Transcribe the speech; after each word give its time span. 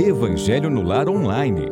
Evangelho 0.00 0.68
no 0.68 0.82
Lar 0.82 1.08
Online. 1.08 1.70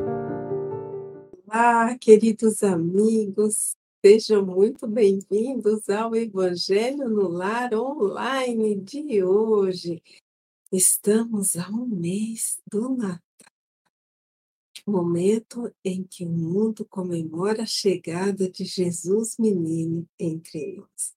Olá, 1.46 1.98
queridos 1.98 2.62
amigos, 2.62 3.76
sejam 4.04 4.46
muito 4.46 4.86
bem-vindos 4.86 5.88
ao 5.88 6.14
Evangelho 6.14 7.08
no 7.08 7.28
Lar 7.28 7.74
Online 7.74 8.76
de 8.80 9.24
hoje. 9.24 10.02
Estamos 10.70 11.56
a 11.56 11.68
um 11.68 11.84
mês 11.84 12.60
do 12.70 12.90
Natal, 12.90 13.20
momento 14.86 15.74
em 15.84 16.04
que 16.04 16.24
o 16.24 16.30
mundo 16.30 16.84
comemora 16.84 17.64
a 17.64 17.66
chegada 17.66 18.48
de 18.48 18.64
Jesus 18.64 19.36
menino 19.36 20.08
entre 20.18 20.76
nós. 20.76 21.12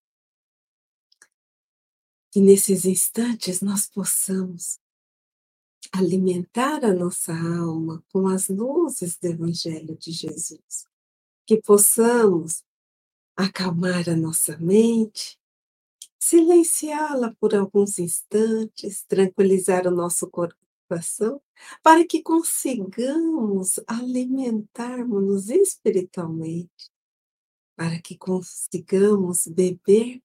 Que 2.32 2.42
nesses 2.42 2.84
instantes 2.84 3.62
nós 3.62 3.88
possamos 3.88 4.80
alimentar 5.98 6.84
a 6.84 6.94
nossa 6.94 7.34
alma 7.34 8.04
com 8.12 8.28
as 8.28 8.50
luzes 8.50 9.18
do 9.18 9.28
Evangelho 9.28 9.98
de 9.98 10.12
Jesus, 10.12 10.88
que 11.46 11.62
possamos 11.62 12.64
acalmar 13.36 14.10
a 14.10 14.16
nossa 14.16 14.58
mente, 14.58 15.40
silenciá-la 16.20 17.34
por 17.40 17.56
alguns 17.56 17.98
instantes, 18.00 19.04
tranquilizar 19.08 19.88
o 19.88 19.92
nosso 19.92 20.30
coração, 20.30 21.42
para 21.82 22.06
que 22.06 22.22
consigamos 22.22 23.80
alimentarmos-nos 23.88 25.50
espiritualmente, 25.50 26.92
para 27.76 28.02
que 28.02 28.18
consigamos 28.18 29.48
beber 29.48 30.22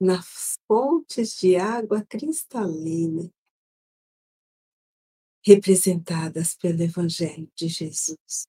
nas 0.00 0.58
fontes 0.66 1.38
de 1.38 1.56
água 1.56 2.04
cristalina 2.08 3.30
representadas 5.44 6.54
pelo 6.54 6.82
Evangelho 6.82 7.50
de 7.54 7.68
Jesus, 7.68 8.48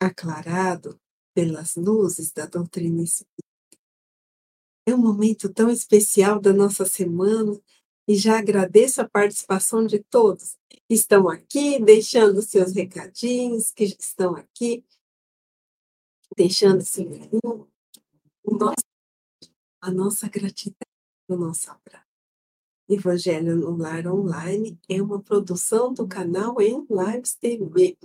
aclarado 0.00 1.00
pelas 1.34 1.74
luzes 1.74 2.32
da 2.32 2.46
doutrina 2.46 3.02
espírita. 3.02 3.42
É 4.86 4.94
um 4.94 4.98
momento 4.98 5.52
tão 5.52 5.70
especial 5.70 6.40
da 6.40 6.52
nossa 6.52 6.84
semana 6.84 7.60
e 8.06 8.14
já 8.16 8.38
agradeço 8.38 9.00
a 9.00 9.08
participação 9.08 9.86
de 9.86 10.00
todos 10.00 10.56
que 10.68 10.94
estão 10.94 11.28
aqui, 11.28 11.80
deixando 11.82 12.42
seus 12.42 12.72
recadinhos, 12.72 13.70
que 13.70 13.84
estão 13.84 14.34
aqui, 14.36 14.84
deixando 16.36 16.84
seu 16.84 17.08
carinho, 17.08 17.68
a 19.80 19.90
nossa 19.90 20.28
gratidão, 20.28 20.76
o 21.28 21.36
nosso 21.36 21.70
abraço. 21.70 22.11
Evangelho 22.94 23.56
no 23.56 23.76
Lar 23.76 24.06
Online 24.06 24.78
é 24.88 25.00
uma 25.00 25.20
produção 25.20 25.92
do 25.92 26.06
canal 26.06 26.60
em 26.60 26.86
Lives 26.90 27.34
TV, 27.34 27.96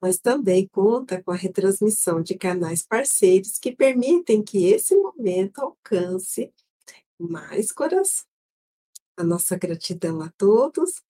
mas 0.00 0.18
também 0.18 0.68
conta 0.68 1.22
com 1.22 1.30
a 1.30 1.36
retransmissão 1.36 2.22
de 2.22 2.34
canais 2.36 2.82
parceiros 2.82 3.58
que 3.58 3.74
permitem 3.74 4.42
que 4.42 4.66
esse 4.66 4.94
momento 4.96 5.60
alcance 5.60 6.52
mais 7.18 7.72
coração. 7.72 8.26
A 9.16 9.24
nossa 9.24 9.56
gratidão 9.56 10.20
a 10.20 10.30
todos 10.36 11.02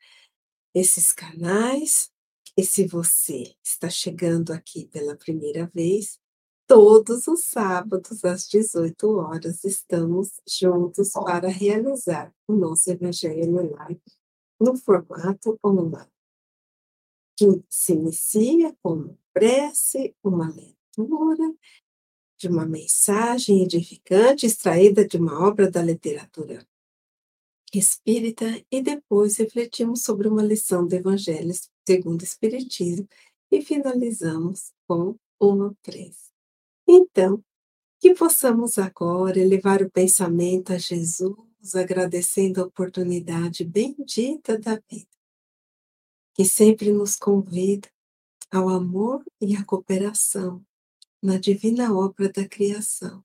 esses 0.74 1.12
canais. 1.12 2.10
E 2.56 2.64
se 2.64 2.86
você 2.86 3.54
está 3.64 3.90
chegando 3.90 4.52
aqui 4.52 4.86
pela 4.86 5.16
primeira 5.16 5.70
vez, 5.74 6.20
Todos 6.66 7.28
os 7.28 7.44
sábados, 7.44 8.24
às 8.24 8.48
18 8.48 9.18
horas, 9.18 9.64
estamos 9.64 10.40
juntos 10.48 11.12
para 11.12 11.48
realizar 11.48 12.34
o 12.48 12.54
nosso 12.54 12.90
Evangelho 12.90 13.70
Live 13.70 14.00
no 14.58 14.74
formato 14.74 15.58
online, 15.62 16.10
que 17.36 17.62
se 17.68 17.92
inicia 17.92 18.74
com 18.82 18.94
uma 18.94 19.18
prece, 19.34 20.16
uma 20.24 20.48
leitura 20.48 21.54
de 22.38 22.48
uma 22.48 22.64
mensagem 22.64 23.62
edificante 23.62 24.46
extraída 24.46 25.06
de 25.06 25.18
uma 25.18 25.46
obra 25.46 25.70
da 25.70 25.82
literatura 25.82 26.66
espírita 27.74 28.64
e 28.70 28.80
depois 28.80 29.36
refletimos 29.36 30.02
sobre 30.02 30.28
uma 30.28 30.42
lição 30.42 30.86
do 30.86 30.94
Evangelho 30.94 31.52
segundo 31.86 32.22
o 32.22 32.24
Espiritismo 32.24 33.06
e 33.50 33.60
finalizamos 33.60 34.72
com 34.88 35.18
uma 35.38 35.74
prece. 35.82 36.33
Então, 36.86 37.42
que 38.00 38.14
possamos 38.14 38.78
agora 38.78 39.38
elevar 39.38 39.82
o 39.82 39.90
pensamento 39.90 40.72
a 40.72 40.78
Jesus, 40.78 41.74
agradecendo 41.74 42.60
a 42.60 42.66
oportunidade 42.66 43.64
bendita 43.64 44.58
da 44.58 44.78
vida, 44.90 45.08
que 46.34 46.44
sempre 46.44 46.92
nos 46.92 47.16
convida 47.16 47.88
ao 48.50 48.68
amor 48.68 49.24
e 49.40 49.56
à 49.56 49.64
cooperação 49.64 50.64
na 51.22 51.38
divina 51.38 51.94
obra 51.94 52.30
da 52.30 52.46
criação. 52.46 53.24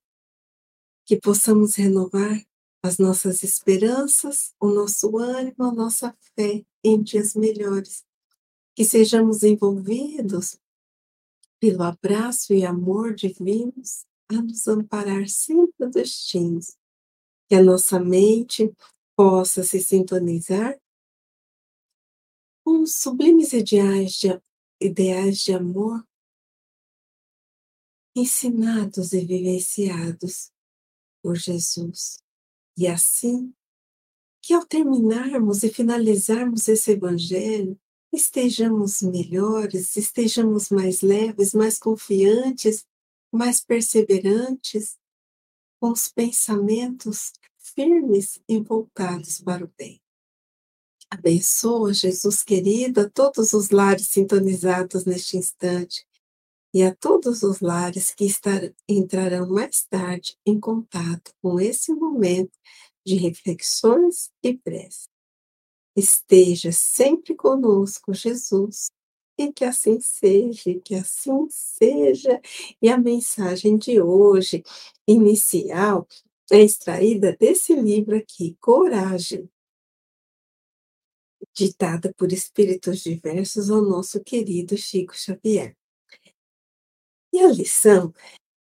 Que 1.05 1.19
possamos 1.19 1.75
renovar 1.75 2.41
as 2.81 2.97
nossas 2.97 3.43
esperanças, 3.43 4.53
o 4.59 4.69
nosso 4.69 5.17
ânimo, 5.17 5.65
a 5.65 5.73
nossa 5.73 6.15
fé 6.33 6.65
em 6.81 7.01
dias 7.01 7.35
melhores. 7.35 8.05
Que 8.73 8.85
sejamos 8.85 9.43
envolvidos 9.43 10.57
pelo 11.59 11.83
abraço 11.83 12.53
e 12.53 12.65
amor 12.65 13.13
divinos 13.13 14.05
a 14.29 14.41
nos 14.41 14.67
amparar 14.67 15.27
sempre 15.27 15.85
o 15.85 15.89
destinos, 15.89 16.77
que 17.47 17.55
a 17.55 17.63
nossa 17.63 17.99
mente 17.99 18.71
possa 19.15 19.63
se 19.63 19.79
sintonizar 19.79 20.79
com 22.63 22.83
os 22.83 22.95
sublimes 22.95 23.51
ideais 23.51 24.13
de, 24.13 24.41
ideais 24.79 25.39
de 25.39 25.53
amor 25.53 26.07
ensinados 28.15 29.13
e 29.13 29.25
vivenciados 29.25 30.51
por 31.21 31.35
Jesus. 31.35 32.21
E 32.77 32.87
assim, 32.87 33.53
que 34.41 34.53
ao 34.53 34.65
terminarmos 34.65 35.63
e 35.63 35.69
finalizarmos 35.69 36.67
esse 36.67 36.91
evangelho, 36.91 37.79
estejamos 38.11 39.01
melhores, 39.01 39.95
estejamos 39.95 40.69
mais 40.69 41.01
leves, 41.01 41.53
mais 41.53 41.77
confiantes, 41.77 42.85
mais 43.31 43.61
perseverantes, 43.61 44.97
com 45.79 45.91
os 45.91 46.07
pensamentos 46.07 47.31
firmes 47.57 48.39
e 48.47 48.59
voltados 48.59 49.39
para 49.39 49.63
o 49.63 49.71
bem. 49.77 50.01
Abençoa, 51.09 51.93
Jesus 51.93 52.43
querido, 52.43 53.01
a 53.01 53.09
todos 53.09 53.53
os 53.53 53.69
lares 53.69 54.07
sintonizados 54.09 55.05
neste 55.05 55.37
instante 55.37 56.05
e 56.73 56.83
a 56.83 56.93
todos 56.93 57.41
os 57.41 57.61
lares 57.61 58.11
que 58.11 58.25
estar, 58.25 58.61
entrarão 58.87 59.49
mais 59.49 59.85
tarde 59.89 60.37
em 60.45 60.59
contato 60.59 61.33
com 61.41 61.59
esse 61.59 61.91
momento 61.93 62.55
de 63.05 63.15
reflexões 63.15 64.29
e 64.43 64.55
prece. 64.55 65.07
Esteja 65.99 66.71
sempre 66.71 67.35
conosco, 67.35 68.13
Jesus, 68.13 68.87
e 69.37 69.51
que 69.51 69.65
assim 69.65 69.99
seja, 69.99 70.79
que 70.79 70.95
assim 70.95 71.47
seja. 71.49 72.41
E 72.81 72.89
a 72.89 72.97
mensagem 72.97 73.77
de 73.77 74.01
hoje, 74.01 74.63
inicial, 75.05 76.07
é 76.51 76.61
extraída 76.61 77.35
desse 77.37 77.75
livro 77.75 78.15
aqui, 78.15 78.55
Coragem, 78.61 79.49
ditada 81.53 82.13
por 82.13 82.31
espíritos 82.31 83.01
diversos 83.01 83.69
ao 83.69 83.81
nosso 83.81 84.23
querido 84.23 84.77
Chico 84.77 85.13
Xavier. 85.15 85.75
E 87.33 87.39
a 87.39 87.47
lição 87.49 88.13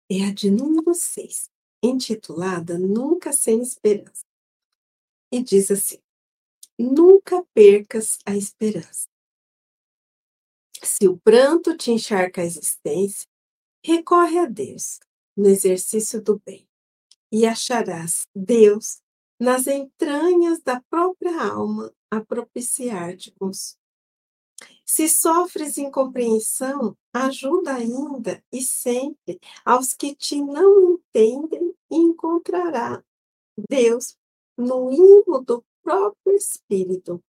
é 0.08 0.22
a 0.22 0.32
de 0.32 0.48
número 0.48 0.94
6, 0.94 1.50
intitulada 1.82 2.78
Nunca 2.78 3.32
Sem 3.32 3.60
Esperança. 3.60 4.24
E 5.32 5.42
diz 5.42 5.70
assim: 5.70 5.98
Nunca 6.78 7.42
percas 7.54 8.18
a 8.26 8.36
esperança. 8.36 9.08
Se 10.82 11.08
o 11.08 11.18
pranto 11.18 11.76
te 11.76 11.90
encharca 11.90 12.42
a 12.42 12.44
existência, 12.44 13.26
recorre 13.84 14.38
a 14.38 14.46
Deus 14.46 14.98
no 15.36 15.48
exercício 15.48 16.22
do 16.22 16.40
bem 16.44 16.68
e 17.32 17.46
acharás 17.46 18.26
Deus 18.34 19.00
nas 19.38 19.66
entranhas 19.66 20.60
da 20.62 20.80
própria 20.88 21.42
alma 21.42 21.92
a 22.10 22.20
propiciar-te 22.20 23.32
consolo. 23.32 23.80
Se 24.84 25.08
sofres 25.08 25.76
incompreensão, 25.76 26.96
ajuda 27.12 27.74
ainda 27.74 28.42
e 28.52 28.62
sempre 28.62 29.38
aos 29.64 29.92
que 29.92 30.14
te 30.14 30.40
não 30.40 30.92
entendem 30.92 31.74
e 31.90 31.96
encontrará 31.96 33.02
Deus 33.68 34.16
no 34.56 34.90
imo 34.92 35.40
do 35.44 35.62
próprio 35.86 36.34
Espírito, 36.34 37.22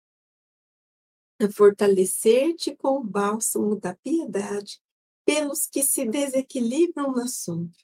a 1.39 1.47
fortalecer-te 1.51 2.75
com 2.75 2.97
o 2.97 3.03
bálsamo 3.03 3.75
da 3.75 3.93
piedade 3.93 4.81
pelos 5.23 5.67
que 5.67 5.83
se 5.83 6.05
desequilibram 6.05 7.11
na 7.11 7.27
sombra. 7.27 7.77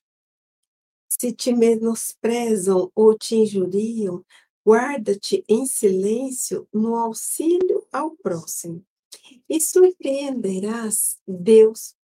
Se 1.07 1.31
te 1.31 1.53
menosprezam 1.53 2.91
ou 2.95 3.15
te 3.15 3.35
injuriam, 3.35 4.25
guarda-te 4.65 5.45
em 5.47 5.67
silêncio 5.67 6.67
no 6.73 6.95
auxílio 6.95 7.87
ao 7.91 8.15
próximo, 8.17 8.83
e 9.47 9.61
surpreenderás 9.61 11.19
Deus 11.27 11.95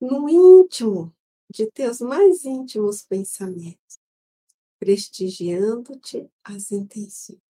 no 0.00 0.30
íntimo 0.30 1.14
de 1.50 1.70
teus 1.70 2.00
mais 2.00 2.46
íntimos 2.46 3.02
pensamentos, 3.02 3.98
prestigiando-te 4.78 6.26
as 6.42 6.72
intenções. 6.72 7.43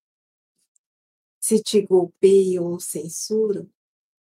Se 1.46 1.62
te 1.62 1.82
golpeiam 1.82 2.64
ou 2.64 2.80
censuram, 2.80 3.68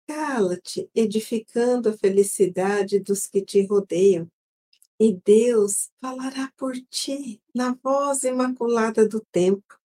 cala-te, 0.08 0.90
edificando 0.96 1.90
a 1.90 1.98
felicidade 1.98 2.98
dos 2.98 3.28
que 3.28 3.42
te 3.42 3.62
rodeiam, 3.66 4.32
e 4.98 5.12
Deus 5.14 5.90
falará 6.00 6.50
por 6.56 6.78
ti 6.90 7.42
na 7.54 7.78
voz 7.84 8.24
imaculada 8.24 9.06
do 9.06 9.20
tempo. 9.34 9.78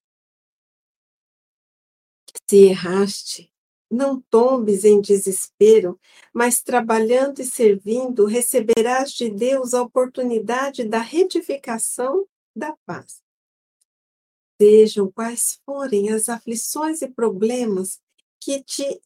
Se 2.49 2.69
erraste, 2.69 3.53
não 3.91 4.23
tombes 4.31 4.85
em 4.85 5.01
desespero, 5.01 5.99
mas 6.33 6.63
trabalhando 6.63 7.41
e 7.41 7.45
servindo, 7.45 8.27
receberás 8.27 9.11
de 9.11 9.29
Deus 9.29 9.75
a 9.75 9.83
oportunidade 9.83 10.85
da 10.85 11.01
retificação 11.01 12.29
da 12.55 12.77
paz. 12.87 13.24
Sejam 14.61 15.11
quais 15.11 15.61
forem 15.65 16.11
as 16.11 16.29
aflições 16.29 17.03
e 17.03 17.09
problemas 17.09 18.01
que 18.41 18.62
te 18.62 19.01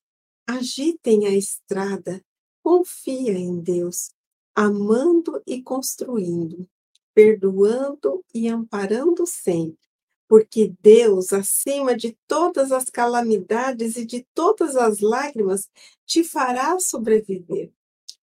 agitem 0.46 1.26
a 1.26 1.30
estrada, 1.30 2.22
confia 2.62 3.32
em 3.32 3.60
Deus, 3.60 4.10
amando 4.54 5.42
e 5.46 5.62
construindo, 5.62 6.68
perdoando 7.14 8.24
e 8.34 8.48
amparando 8.48 9.26
sempre 9.26 9.88
porque 10.28 10.74
Deus, 10.82 11.32
acima 11.32 11.96
de 11.96 12.16
todas 12.28 12.70
as 12.70 12.84
calamidades 12.84 13.96
e 13.96 14.04
de 14.04 14.26
todas 14.34 14.76
as 14.76 15.00
lágrimas, 15.00 15.70
te 16.04 16.22
fará 16.22 16.78
sobreviver, 16.78 17.72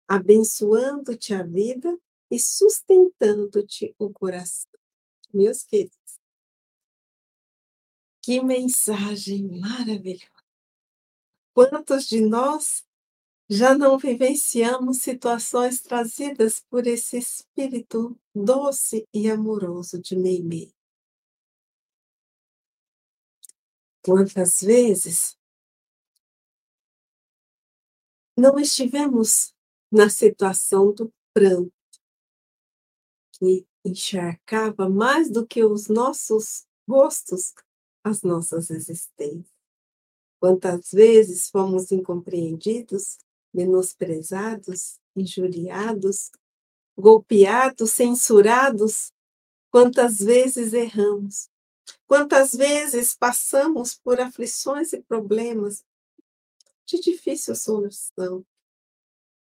abençoando-te 0.05 1.33
a 1.33 1.43
vida 1.43 1.97
e 2.29 2.37
sustentando-te 2.37 3.95
o 3.97 4.11
coração. 4.11 4.69
Meus 5.33 5.63
queridos, 5.63 6.19
que 8.23 8.41
mensagem 8.41 9.59
maravilhosa! 9.59 10.31
Quantos 11.53 12.07
de 12.07 12.21
nós 12.21 12.87
já 13.49 13.77
não 13.77 13.99
vivenciamos 13.99 14.99
situações 14.99 15.81
trazidas 15.81 16.61
por 16.69 16.87
esse 16.87 17.17
espírito 17.17 18.17
doce 18.33 19.05
e 19.13 19.29
amoroso 19.29 20.01
de 20.01 20.15
Meimei? 20.15 20.73
Quantas 24.01 24.61
vezes 24.61 25.37
não 28.37 28.57
estivemos 28.57 29.53
na 29.91 30.09
situação 30.09 30.93
do 30.93 31.13
pranto, 31.33 31.71
que 33.33 33.67
encharcava 33.85 34.89
mais 34.89 35.29
do 35.29 35.45
que 35.45 35.63
os 35.63 35.87
nossos 35.89 36.65
rostos 36.87 37.53
as 38.03 38.21
nossas 38.21 38.69
existências. 38.69 39.51
Quantas 40.39 40.91
vezes 40.91 41.49
fomos 41.49 41.91
incompreendidos, 41.91 43.17
menosprezados, 43.53 44.99
injuriados, 45.15 46.31
golpeados, 46.97 47.91
censurados, 47.91 49.11
quantas 49.71 50.19
vezes 50.19 50.73
erramos, 50.73 51.49
Quantas 52.07 52.53
vezes 52.53 53.15
passamos 53.15 53.95
por 53.95 54.19
aflições 54.19 54.93
e 54.93 55.01
problemas 55.01 55.83
de 56.85 56.99
difícil 56.99 57.55
solução, 57.55 58.45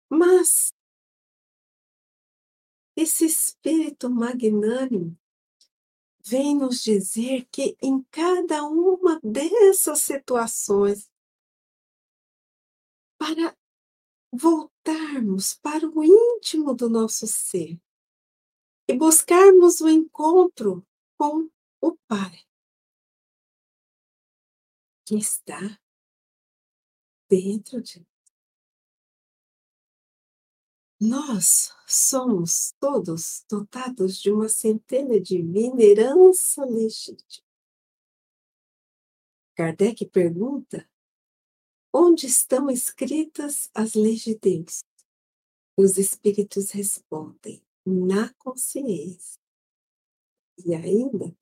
mas 0.09 0.73
esse 2.95 3.25
espírito 3.25 4.11
magnânimo 4.11 5.19
vem 6.25 6.57
nos 6.57 6.83
dizer 6.83 7.47
que 7.51 7.77
em 7.83 8.03
cada 8.05 8.65
uma 8.65 9.21
dessas 9.23 10.03
situações, 10.03 11.11
para 13.19 13.57
voltarmos 14.33 15.55
para 15.55 15.87
o 15.87 16.03
íntimo 16.03 16.75
do 16.75 16.89
nosso 16.89 17.27
ser 17.27 17.81
e 18.89 18.95
buscarmos 18.97 19.81
o 19.81 19.89
encontro 19.89 20.87
com 21.19 21.51
o 21.81 21.97
Pai, 22.09 22.45
que 25.05 25.17
está 25.17 25.61
dentro 27.29 27.81
de 27.83 28.01
nós 28.01 28.12
somos 31.85 32.73
todos 32.79 33.45
dotados 33.51 34.21
de 34.21 34.31
uma 34.31 34.49
centelha 34.49 35.21
divina 35.21 35.83
herança 35.83 36.65
legítima. 36.65 37.45
Kardec 39.57 40.07
pergunta: 40.07 40.89
onde 41.93 42.27
estão 42.27 42.71
escritas 42.71 43.69
as 43.75 43.97
de 44.21 44.39
Deus? 44.39 44.85
Os 45.77 45.99
espíritos 45.99 46.71
respondem: 46.71 47.61
na 47.85 48.33
consciência. 48.35 49.43
E 50.65 50.73
ainda, 50.73 51.37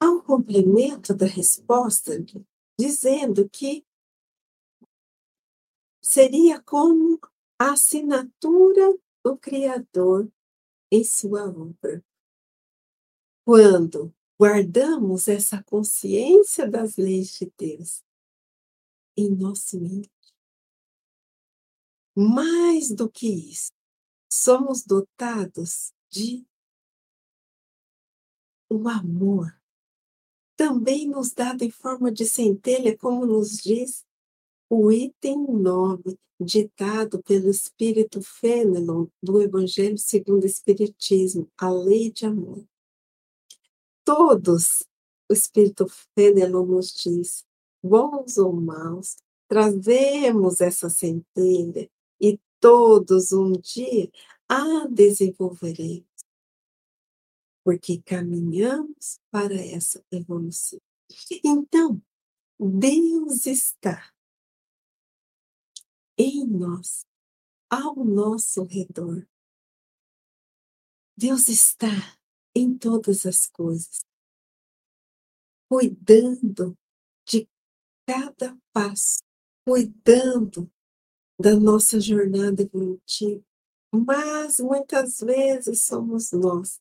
há 0.00 0.08
um 0.08 0.22
complemento 0.22 1.12
da 1.12 1.26
resposta 1.26 2.12
dizendo 2.78 3.48
que 3.48 3.84
seria 6.00 6.62
como 6.62 7.18
a 7.62 7.74
assinatura 7.74 8.98
do 9.24 9.38
Criador 9.38 10.28
em 10.90 11.04
sua 11.04 11.48
obra. 11.48 12.04
Quando 13.44 14.12
guardamos 14.36 15.28
essa 15.28 15.62
consciência 15.62 16.68
das 16.68 16.96
leis 16.96 17.38
de 17.38 17.52
Deus 17.56 18.02
em 19.16 19.30
nosso 19.30 19.80
mente, 19.80 20.10
mais 22.16 22.90
do 22.90 23.08
que 23.08 23.28
isso, 23.28 23.72
somos 24.28 24.84
dotados 24.84 25.92
de 26.10 26.44
um 28.68 28.88
amor 28.88 29.56
também 30.56 31.08
nos 31.08 31.32
dado 31.32 31.62
em 31.62 31.70
forma 31.70 32.10
de 32.10 32.26
centelha, 32.26 32.96
como 32.98 33.24
nos 33.24 33.56
diz 33.58 34.04
o 34.74 34.90
item 34.90 35.46
9, 35.48 36.18
ditado 36.40 37.22
pelo 37.22 37.50
Espírito 37.50 38.22
Fênelon 38.22 39.06
do 39.22 39.42
Evangelho 39.42 39.98
segundo 39.98 40.44
o 40.44 40.46
Espiritismo, 40.46 41.46
a 41.58 41.70
lei 41.70 42.10
de 42.10 42.24
amor. 42.24 42.64
Todos, 44.02 44.82
o 45.30 45.34
Espírito 45.34 45.86
Fênelon 46.14 46.64
nos 46.64 46.90
diz, 46.94 47.44
bons 47.84 48.38
ou 48.38 48.54
maus, 48.54 49.18
trazemos 49.46 50.62
essa 50.62 50.88
centelha 50.88 51.90
e 52.18 52.40
todos 52.58 53.30
um 53.30 53.52
dia 53.52 54.10
a 54.48 54.86
desenvolveremos 54.86 56.06
porque 57.62 58.00
caminhamos 58.06 59.20
para 59.30 59.54
essa 59.54 60.02
evolução. 60.10 60.80
Então, 61.44 62.02
Deus 62.58 63.44
está 63.46 64.10
em 66.22 66.46
nós, 66.46 67.04
ao 67.68 67.96
nosso 67.96 68.62
redor. 68.62 69.26
Deus 71.16 71.48
está 71.48 71.88
em 72.54 72.78
todas 72.78 73.26
as 73.26 73.48
coisas, 73.48 74.04
cuidando 75.68 76.78
de 77.26 77.48
cada 78.06 78.56
passo, 78.72 79.18
cuidando 79.66 80.70
da 81.40 81.56
nossa 81.56 81.98
jornada 81.98 82.62
evolutiva. 82.62 83.44
Mas 83.92 84.60
muitas 84.60 85.18
vezes 85.18 85.82
somos 85.82 86.30
nós 86.30 86.80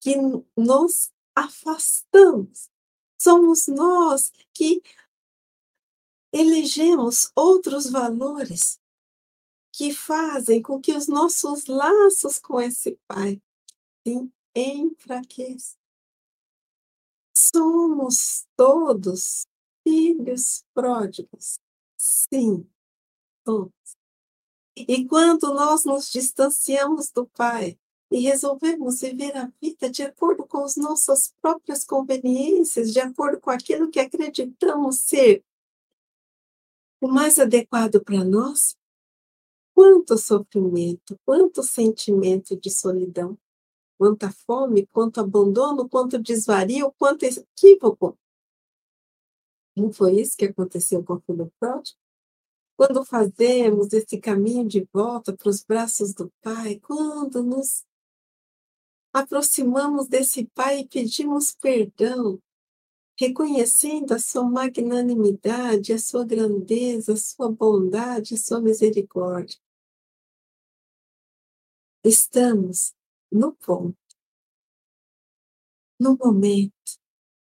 que 0.00 0.16
nos 0.54 1.10
afastamos. 1.34 2.68
Somos 3.18 3.68
nós 3.68 4.30
que 4.52 4.82
elegemos 6.32 7.30
outros 7.34 7.88
valores 7.88 8.81
que 9.72 9.92
fazem 9.92 10.60
com 10.60 10.80
que 10.80 10.92
os 10.92 11.08
nossos 11.08 11.66
laços 11.66 12.38
com 12.38 12.60
esse 12.60 12.98
Pai 13.08 13.40
se 14.06 14.30
enfraqueçam. 14.54 15.78
Somos 17.34 18.46
todos 18.56 19.46
filhos 19.82 20.64
pródigos. 20.74 21.58
Sim, 21.96 22.68
todos. 23.44 23.72
E 24.76 25.06
quando 25.06 25.52
nós 25.54 25.84
nos 25.84 26.10
distanciamos 26.10 27.10
do 27.10 27.26
Pai, 27.26 27.78
e 28.12 28.20
resolvemos 28.20 29.00
viver 29.00 29.34
a 29.36 29.50
vida 29.60 29.88
de 29.88 30.02
acordo 30.02 30.46
com 30.46 30.58
as 30.58 30.76
nossas 30.76 31.32
próprias 31.40 31.82
conveniências, 31.82 32.92
de 32.92 33.00
acordo 33.00 33.40
com 33.40 33.50
aquilo 33.50 33.90
que 33.90 33.98
acreditamos 33.98 34.98
ser 34.98 35.42
o 37.00 37.08
mais 37.08 37.38
adequado 37.38 38.04
para 38.04 38.22
nós, 38.22 38.76
quanto 39.82 40.16
sofrimento, 40.16 41.18
quanto 41.24 41.60
sentimento 41.60 42.56
de 42.56 42.70
solidão, 42.70 43.36
quanta 43.98 44.30
fome, 44.30 44.86
quanto 44.86 45.18
abandono, 45.18 45.88
quanto 45.88 46.22
desvario, 46.22 46.94
quanto 46.96 47.24
equívoco. 47.24 48.16
Não 49.76 49.92
foi 49.92 50.20
isso 50.20 50.36
que 50.36 50.44
aconteceu 50.44 51.02
com 51.02 51.14
o 51.14 51.20
filho 51.22 51.52
pródigo? 51.58 51.98
Quando 52.76 53.04
fazemos 53.04 53.92
esse 53.92 54.18
caminho 54.18 54.68
de 54.68 54.88
volta 54.92 55.36
para 55.36 55.48
os 55.48 55.64
braços 55.64 56.14
do 56.14 56.32
Pai, 56.40 56.78
quando 56.78 57.42
nos 57.42 57.84
aproximamos 59.12 60.06
desse 60.06 60.44
Pai 60.54 60.82
e 60.82 60.88
pedimos 60.88 61.56
perdão, 61.56 62.40
reconhecendo 63.18 64.12
a 64.12 64.20
sua 64.20 64.44
magnanimidade, 64.44 65.92
a 65.92 65.98
sua 65.98 66.24
grandeza, 66.24 67.14
a 67.14 67.16
sua 67.16 67.50
bondade, 67.50 68.34
a 68.34 68.38
sua 68.38 68.60
misericórdia. 68.60 69.58
Estamos 72.04 72.94
no 73.30 73.54
ponto, 73.54 73.96
no 75.98 76.16
momento 76.16 76.74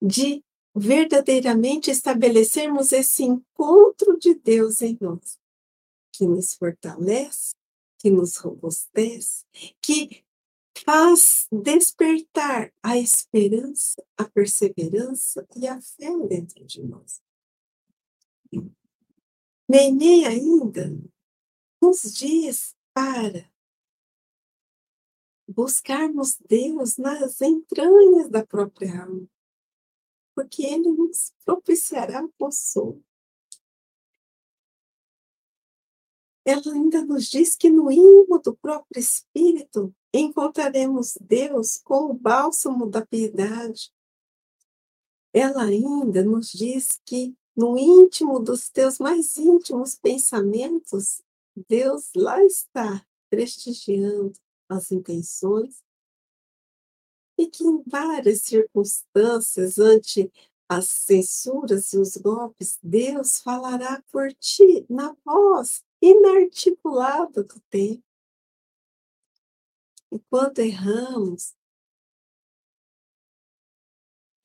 de 0.01 0.43
verdadeiramente 0.75 1.89
estabelecermos 1.89 2.91
esse 2.91 3.23
encontro 3.23 4.17
de 4.17 4.33
Deus 4.35 4.81
em 4.81 4.97
nós, 4.99 5.39
que 6.11 6.25
nos 6.25 6.53
fortalece, 6.55 7.55
que 7.99 8.09
nos 8.09 8.35
robustece, 8.37 9.45
que 9.81 10.25
faz 10.83 11.47
despertar 11.51 12.73
a 12.81 12.97
esperança, 12.97 14.03
a 14.17 14.25
perseverança 14.25 15.47
e 15.55 15.67
a 15.67 15.79
fé 15.81 16.11
dentro 16.27 16.65
de 16.65 16.83
nós. 16.83 17.21
Nenê 19.69 20.25
ainda 20.25 20.91
nos 21.81 22.01
diz 22.13 22.75
para 22.93 23.52
buscarmos 25.47 26.37
Deus 26.47 26.97
nas 26.97 27.41
entranhas 27.41 28.29
da 28.29 28.45
própria 28.45 29.03
alma, 29.03 29.27
porque 30.35 30.65
Ele 30.65 30.91
nos 30.91 31.33
propiciará 31.45 32.27
consolo. 32.37 33.03
Ela 36.45 36.73
ainda 36.73 37.05
nos 37.05 37.25
diz 37.25 37.55
que 37.55 37.69
no 37.69 37.89
imo 37.89 38.37
do 38.39 38.55
próprio 38.55 38.99
Espírito 38.99 39.95
encontraremos 40.13 41.17
Deus 41.21 41.77
com 41.77 42.11
o 42.11 42.13
bálsamo 42.13 42.89
da 42.89 43.05
piedade. 43.05 43.93
Ela 45.31 45.63
ainda 45.63 46.21
nos 46.23 46.51
diz 46.51 46.99
que 47.05 47.33
no 47.55 47.77
íntimo 47.77 48.39
dos 48.39 48.69
teus 48.69 48.99
mais 48.99 49.37
íntimos 49.37 49.95
pensamentos, 49.95 51.21
Deus 51.55 52.09
lá 52.13 52.43
está, 52.43 53.05
prestigiando 53.29 54.33
as 54.73 54.91
intenções, 54.91 55.83
e 57.37 57.47
que 57.47 57.63
em 57.63 57.81
várias 57.87 58.41
circunstâncias, 58.41 59.79
ante 59.79 60.31
as 60.67 60.87
censuras 60.87 61.93
e 61.93 61.97
os 61.97 62.15
golpes, 62.17 62.77
Deus 62.81 63.39
falará 63.39 64.03
por 64.11 64.31
ti 64.33 64.85
na 64.89 65.15
voz 65.25 65.83
inarticulada 66.01 67.43
do 67.43 67.59
tempo. 67.69 68.03
Enquanto 70.11 70.59
erramos, 70.59 71.55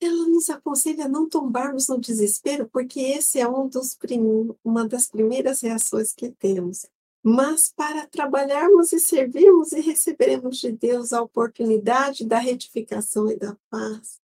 ela 0.01 0.27
nos 0.27 0.49
aconselha 0.49 1.05
a 1.05 1.09
não 1.09 1.27
tombarmos 1.27 1.87
no 1.87 1.99
desespero, 1.99 2.69
porque 2.69 2.99
esse 3.01 3.39
é 3.39 3.47
um 3.47 3.67
dos 3.67 3.93
prim... 3.93 4.55
uma 4.63 4.87
das 4.87 5.07
primeiras 5.07 5.61
reações 5.61 6.13
que 6.13 6.31
temos. 6.31 6.85
Mas 7.23 7.71
para 7.71 8.07
trabalharmos 8.07 8.93
e 8.93 8.99
servirmos 8.99 9.71
e 9.73 9.81
receberemos 9.81 10.57
de 10.57 10.71
Deus 10.71 11.11
a 11.11 11.21
oportunidade 11.21 12.25
da 12.25 12.39
retificação 12.39 13.29
e 13.29 13.37
da 13.37 13.55
paz. 13.69 14.21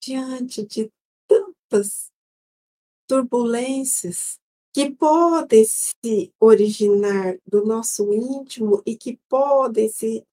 Diante 0.00 0.66
de 0.66 0.92
tantas 1.26 2.12
turbulências, 3.06 4.38
que 4.72 4.90
podem 4.90 5.64
se 5.66 6.34
originar 6.40 7.38
do 7.46 7.64
nosso 7.64 8.12
íntimo 8.12 8.82
e 8.86 8.96
que 8.96 9.18
podem 9.28 9.88
se 9.88 10.26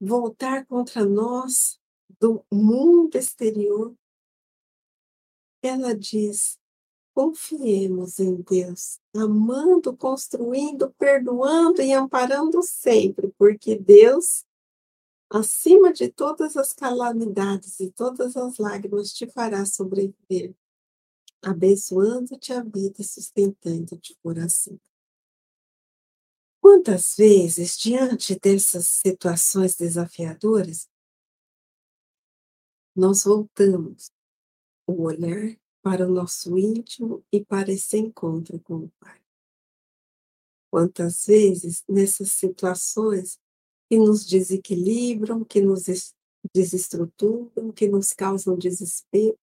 voltar 0.00 0.66
contra 0.66 1.04
nós 1.04 1.80
do 2.20 2.44
mundo 2.52 3.16
exterior. 3.16 3.94
Ela 5.62 5.94
diz: 5.94 6.57
confiemos 7.18 8.20
em 8.20 8.36
Deus, 8.42 9.00
amando, 9.12 9.96
construindo, 9.96 10.88
perdoando 10.92 11.82
e 11.82 11.92
amparando 11.92 12.62
sempre, 12.62 13.34
porque 13.36 13.74
Deus, 13.74 14.44
acima 15.28 15.92
de 15.92 16.12
todas 16.12 16.56
as 16.56 16.72
calamidades 16.72 17.80
e 17.80 17.90
todas 17.90 18.36
as 18.36 18.58
lágrimas, 18.58 19.12
te 19.12 19.26
fará 19.26 19.66
sobreviver 19.66 20.54
abençoando-te 21.42 22.52
a 22.52 22.62
vida 22.62 23.00
e 23.00 23.04
sustentando-te 23.04 24.16
por 24.22 24.38
assim. 24.38 24.78
Quantas 26.60 27.16
vezes, 27.16 27.76
diante 27.76 28.38
dessas 28.38 28.86
situações 28.86 29.74
desafiadoras, 29.74 30.88
nós 32.94 33.24
voltamos 33.24 34.12
o 34.86 35.02
olhar 35.02 35.58
para 35.88 36.06
o 36.06 36.10
nosso 36.10 36.58
íntimo 36.58 37.24
e 37.32 37.42
para 37.42 37.72
esse 37.72 37.96
encontro 37.96 38.60
com 38.60 38.74
o 38.74 38.92
Pai. 39.00 39.18
Quantas 40.70 41.24
vezes, 41.24 41.82
nessas 41.88 42.32
situações 42.32 43.38
que 43.88 43.98
nos 43.98 44.26
desequilibram, 44.26 45.42
que 45.42 45.62
nos 45.62 45.86
desestruturam, 46.54 47.72
que 47.72 47.88
nos 47.88 48.12
causam 48.12 48.54
desespero, 48.54 49.38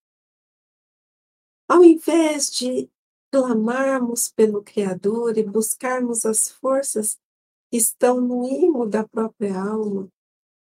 ao 1.68 1.84
invés 1.84 2.52
de 2.52 2.92
clamarmos 3.32 4.30
pelo 4.30 4.62
Criador 4.62 5.40
e 5.40 5.44
buscarmos 5.44 6.28
as 6.28 6.48
forças 6.48 7.18
que 7.72 7.78
estão 7.78 8.22
no 8.22 8.48
imo 8.48 8.86
da 8.86 9.04
própria 9.04 9.60
alma, 9.60 10.08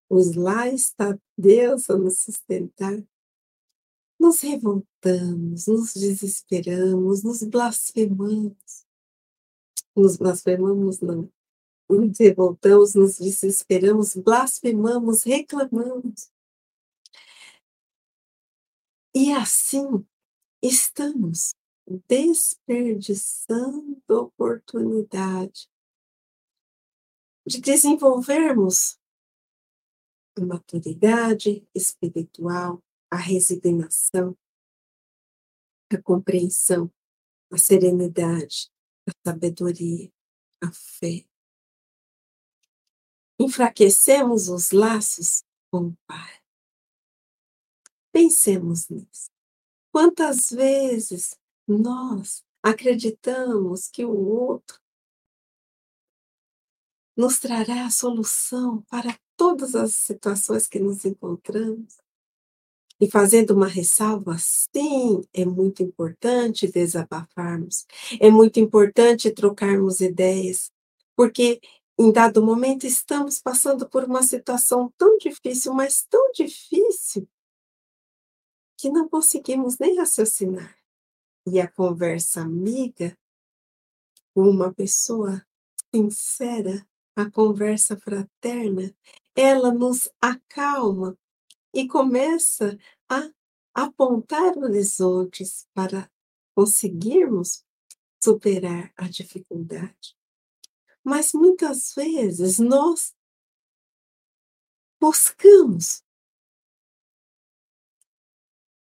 pois 0.10 0.36
lá 0.36 0.68
está 0.68 1.18
Deus 1.38 1.90
a 1.90 1.98
nos 1.98 2.20
sustentar, 2.20 3.02
nos 4.20 4.42
revoltamos, 4.42 5.68
nos 5.68 5.94
desesperamos, 5.94 7.24
nos 7.24 7.42
blasfemamos. 7.44 8.86
Nos 9.96 10.18
blasfemamos, 10.18 11.00
não. 11.00 11.32
Nos 11.90 12.20
revoltamos, 12.20 12.94
nos 12.94 13.18
desesperamos, 13.18 14.16
blasfemamos, 14.16 15.24
reclamamos. 15.24 16.30
E 19.16 19.32
assim 19.32 20.06
estamos 20.62 21.56
desperdiçando 22.08 24.04
oportunidade 24.08 25.70
de 27.48 27.60
desenvolvermos 27.60 29.00
maturidade 30.40 31.68
espiritual, 31.74 32.82
a 33.12 33.18
resignação, 33.18 34.38
a 35.92 36.02
compreensão, 36.02 36.92
a 37.52 37.58
serenidade, 37.58 38.72
a 39.08 39.12
sabedoria, 39.28 40.12
a 40.62 40.72
fé. 40.72 41.26
Enfraquecemos 43.40 44.50
os 44.50 44.72
laços 44.72 45.44
com 45.72 45.88
o 45.88 45.98
Pai. 46.06 46.40
Pensemos 48.12 48.90
nisso. 48.90 49.30
Quantas 49.92 50.50
vezes 50.50 51.36
nós 51.68 52.44
acreditamos 52.62 53.88
que 53.88 54.06
o 54.06 54.12
outro 54.12 54.80
nos 57.16 57.40
trará 57.40 57.86
a 57.86 57.92
solução 57.92 58.82
para 58.84 59.20
todas 59.36 59.76
as 59.76 59.96
situações 59.96 60.68
que 60.68 60.80
nos 60.80 61.06
encontramos? 61.06 61.98
E 63.02 63.10
fazendo 63.10 63.52
uma 63.52 63.68
ressalva, 63.68 64.36
sim, 64.38 65.22
é 65.34 65.46
muito 65.46 65.82
importante 65.82 66.70
desabafarmos, 66.70 67.86
é 68.20 68.30
muito 68.30 68.60
importante 68.60 69.32
trocarmos 69.32 70.02
ideias, 70.02 70.70
porque 71.16 71.62
em 71.98 72.12
dado 72.12 72.44
momento 72.44 72.86
estamos 72.86 73.40
passando 73.40 73.88
por 73.88 74.04
uma 74.04 74.22
situação 74.24 74.92
tão 74.98 75.18
difícil, 75.18 75.74
mas 75.74 76.06
tão 76.10 76.32
difícil, 76.34 77.28
que 78.78 78.90
não 78.90 79.10
conseguimos 79.10 79.78
nem 79.78 79.98
raciocinar. 79.98 80.78
E 81.46 81.60
a 81.60 81.68
conversa 81.68 82.42
amiga, 82.42 83.18
uma 84.36 84.74
pessoa 84.74 85.46
sincera, 85.94 86.86
a 87.16 87.30
conversa 87.30 87.98
fraterna, 87.98 88.94
ela 89.36 89.74
nos 89.74 90.10
acalma 90.22 91.18
e 91.74 91.88
começa 91.88 92.78
a 93.10 93.30
apontar 93.74 94.58
horizontes 94.58 95.68
para 95.74 96.12
conseguirmos 96.56 97.64
superar 98.22 98.92
a 98.98 99.08
dificuldade. 99.08 100.18
Mas 101.04 101.32
muitas 101.34 101.94
vezes 101.94 102.60
nós 102.60 103.16
buscamos 105.00 106.04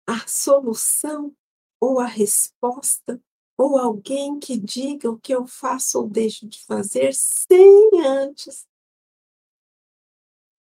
a 0.08 0.28
solução 0.28 1.36
ou 1.80 2.00
a 2.00 2.06
resposta 2.06 3.22
ou 3.58 3.78
alguém 3.78 4.40
que 4.40 4.58
diga 4.58 5.10
o 5.10 5.20
que 5.20 5.34
eu 5.34 5.46
faço 5.46 6.00
ou 6.00 6.10
deixo 6.10 6.48
de 6.48 6.64
fazer 6.64 7.14
sem 7.14 7.90
antes 8.06 8.68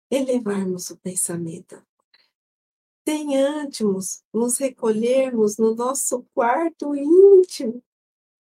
elevarmos 0.10 0.90
o 0.90 0.98
pensamento. 0.98 1.82
Antes 3.08 4.24
nos 4.34 4.58
recolhermos 4.58 5.58
no 5.58 5.76
nosso 5.76 6.24
quarto 6.34 6.96
íntimo, 6.96 7.84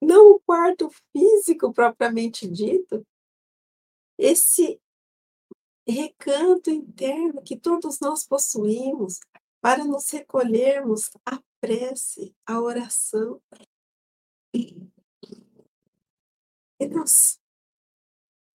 não 0.01 0.31
o 0.31 0.39
quarto 0.39 0.89
físico 1.11 1.73
propriamente 1.73 2.47
dito, 2.47 3.05
esse 4.17 4.79
recanto 5.87 6.69
interno 6.69 7.41
que 7.41 7.57
todos 7.57 7.99
nós 7.99 8.25
possuímos 8.25 9.19
para 9.59 9.83
nos 9.83 10.09
recolhermos 10.09 11.09
à 11.25 11.41
prece, 11.59 12.35
à 12.45 12.59
oração. 12.59 13.41
E 14.53 14.77
nós 16.89 17.39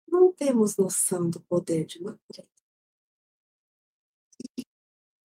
não 0.08 0.32
temos 0.34 0.78
noção 0.78 1.30
do 1.30 1.42
poder 1.42 1.86
de 1.86 2.00
uma 2.00 2.20
prece. 2.28 2.51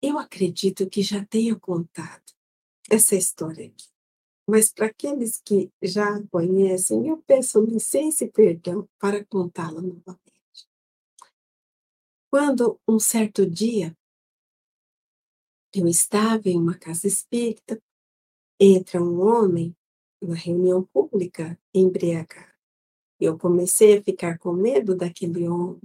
Eu 0.01 0.19
acredito 0.19 0.89
que 0.89 1.01
já 1.01 1.25
tenha 1.25 1.55
contado 1.55 2.23
essa 2.89 3.15
história 3.15 3.67
aqui. 3.67 3.87
Mas 4.49 4.71
para 4.71 4.87
aqueles 4.87 5.41
que 5.43 5.69
já 5.81 6.21
conhecem, 6.31 7.07
eu 7.07 7.17
peço 7.23 7.59
licença 7.59 8.23
e 8.23 8.31
perdão 8.31 8.87
para 8.97 9.25
contá-la 9.25 9.81
novamente. 9.81 10.21
Quando, 12.31 12.79
um 12.87 12.99
certo 12.99 13.49
dia, 13.49 13.97
eu 15.73 15.87
estava 15.87 16.47
em 16.47 16.57
uma 16.57 16.77
casa 16.77 17.07
espírita, 17.07 17.81
entra 18.59 19.01
um 19.01 19.21
homem, 19.21 19.75
numa 20.21 20.35
reunião 20.35 20.83
pública, 20.83 21.59
embriagado. 21.73 22.53
Eu 23.19 23.37
comecei 23.37 23.97
a 23.97 24.03
ficar 24.03 24.37
com 24.37 24.53
medo 24.53 24.95
daquele 24.95 25.47
homem, 25.47 25.81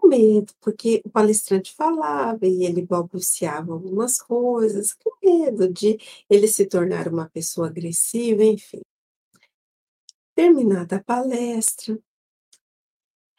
com 0.00 0.08
medo, 0.08 0.52
porque 0.60 1.02
o 1.04 1.10
palestrante 1.10 1.74
falava 1.74 2.46
e 2.46 2.64
ele 2.64 2.82
balbuciava 2.84 3.72
algumas 3.72 4.20
coisas, 4.20 4.92
com 4.94 5.10
medo 5.22 5.72
de 5.72 5.98
ele 6.28 6.46
se 6.48 6.66
tornar 6.66 7.08
uma 7.08 7.28
pessoa 7.28 7.68
agressiva, 7.68 8.44
enfim. 8.44 8.80
Terminada 10.34 10.96
a 10.96 11.02
palestra, 11.02 11.98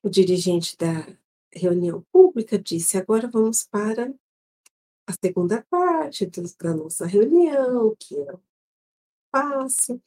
o 0.03 0.10
dirigente 0.10 0.77
da 0.77 1.07
reunião 1.51 2.05
pública 2.12 2.60
disse: 2.60 2.98
agora 2.98 3.27
vamos 3.27 3.63
para 3.63 4.13
a 5.07 5.13
segunda 5.13 5.65
parte 5.69 6.25
da 6.60 6.74
nossa 6.74 7.05
reunião, 7.05 7.95
que 7.98 8.15
é 8.15 8.33
o 8.33 8.41
passe. 9.31 10.01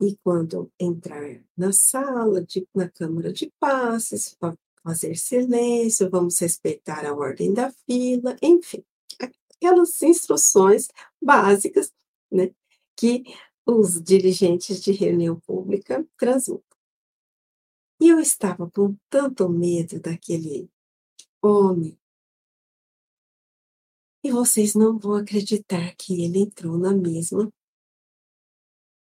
E 0.00 0.16
quando 0.22 0.70
entrar 0.78 1.42
na 1.56 1.72
sala, 1.72 2.40
de, 2.42 2.66
na 2.72 2.88
Câmara 2.88 3.32
de 3.32 3.52
Passes, 3.58 4.36
fazer 4.82 5.16
silêncio, 5.16 6.10
vamos 6.10 6.38
respeitar 6.38 7.04
a 7.06 7.14
ordem 7.14 7.52
da 7.52 7.70
fila, 7.86 8.36
enfim, 8.42 8.84
aquelas 9.20 10.00
instruções 10.02 10.88
básicas 11.20 11.92
né, 12.30 12.50
que 12.96 13.24
os 13.66 14.00
dirigentes 14.02 14.80
de 14.80 14.92
reunião 14.92 15.38
pública 15.40 16.06
transmitem. 16.16 16.62
E 18.00 18.08
eu 18.08 18.20
estava 18.20 18.70
com 18.70 18.96
tanto 19.10 19.48
medo 19.48 20.00
daquele 20.00 20.70
homem. 21.42 21.98
E 24.22 24.30
vocês 24.30 24.74
não 24.74 24.98
vão 24.98 25.14
acreditar 25.14 25.94
que 25.96 26.24
ele 26.24 26.40
entrou 26.40 26.78
na 26.78 26.94
mesma 26.94 27.52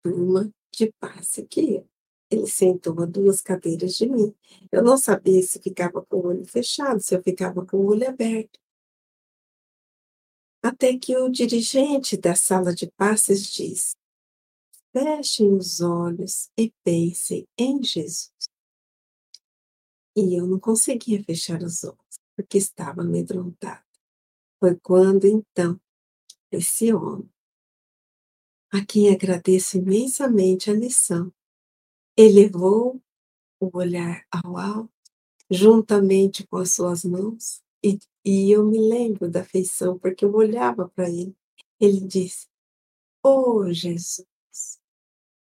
turma 0.04 0.50
de 0.74 0.92
passe 1.00 1.46
que 1.46 1.76
eu. 1.76 1.90
Ele 2.30 2.48
sentou 2.48 3.02
a 3.02 3.06
duas 3.06 3.42
cadeiras 3.42 3.94
de 3.96 4.08
mim. 4.08 4.36
Eu 4.72 4.84
não 4.84 4.98
sabia 4.98 5.42
se 5.42 5.60
ficava 5.60 6.06
com 6.06 6.18
o 6.18 6.28
olho 6.28 6.46
fechado, 6.46 7.02
se 7.02 7.16
eu 7.16 7.24
ficava 7.24 7.66
com 7.66 7.78
o 7.78 7.88
olho 7.88 8.08
aberto. 8.08 8.60
Até 10.62 10.98
que 10.98 11.16
o 11.16 11.30
dirigente 11.30 12.18
da 12.18 12.36
sala 12.36 12.74
de 12.76 12.92
passes 12.92 13.46
disse: 13.46 13.96
Fechem 14.92 15.54
os 15.54 15.80
olhos 15.80 16.50
e 16.58 16.74
pensem 16.84 17.48
em 17.58 17.82
Jesus. 17.82 18.32
E 20.16 20.36
eu 20.36 20.48
não 20.48 20.60
conseguia 20.60 21.24
fechar 21.24 21.62
os 21.62 21.84
olhos, 21.84 22.20
porque 22.36 22.58
estava 22.58 23.02
amedrontada. 23.02 23.86
Foi 24.60 24.76
quando, 24.76 25.26
então, 25.26 25.80
esse 26.52 26.92
homem, 26.92 27.30
a 28.74 28.84
quem 28.84 29.14
agradeço 29.14 29.78
imensamente 29.78 30.70
a 30.72 30.74
lição, 30.74 31.32
elevou 32.18 33.02
o 33.60 33.78
olhar 33.78 34.26
ao 34.32 34.58
alto, 34.58 34.92
juntamente 35.50 36.46
com 36.48 36.58
as 36.58 36.74
suas 36.74 37.04
mãos, 37.06 37.62
e, 37.84 38.00
e 38.26 38.52
eu 38.52 38.66
me 38.66 38.80
lembro 38.80 39.30
da 39.30 39.44
feição, 39.44 39.98
porque 40.00 40.26
eu 40.26 40.34
olhava 40.34 40.90
para 40.90 41.10
ele. 41.10 41.36
Ele 41.80 42.02
disse: 42.02 42.48
Oh, 43.24 43.72
Jesus, 43.72 44.28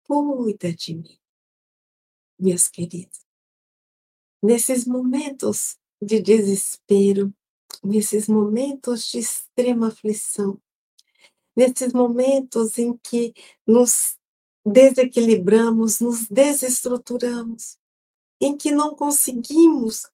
cuida 0.05 0.73
de 0.75 0.97
mim, 0.97 1.19
minhas 2.39 2.69
queridas 2.69 3.25
nesses 4.45 4.87
momentos 4.87 5.79
de 6.03 6.21
desespero, 6.21 7.33
nesses 7.83 8.29
momentos 8.29 9.09
de 9.11 9.19
extrema 9.19 9.89
aflição, 9.89 10.61
nesses 11.57 11.95
momentos 11.95 12.77
em 12.77 12.95
que 12.99 13.33
nos 13.67 14.19
desequilibramos, 14.65 16.01
nos 16.01 16.27
desestruturamos, 16.27 17.79
em 18.41 18.57
que 18.57 18.71
não 18.71 18.95
conseguimos 18.95 20.11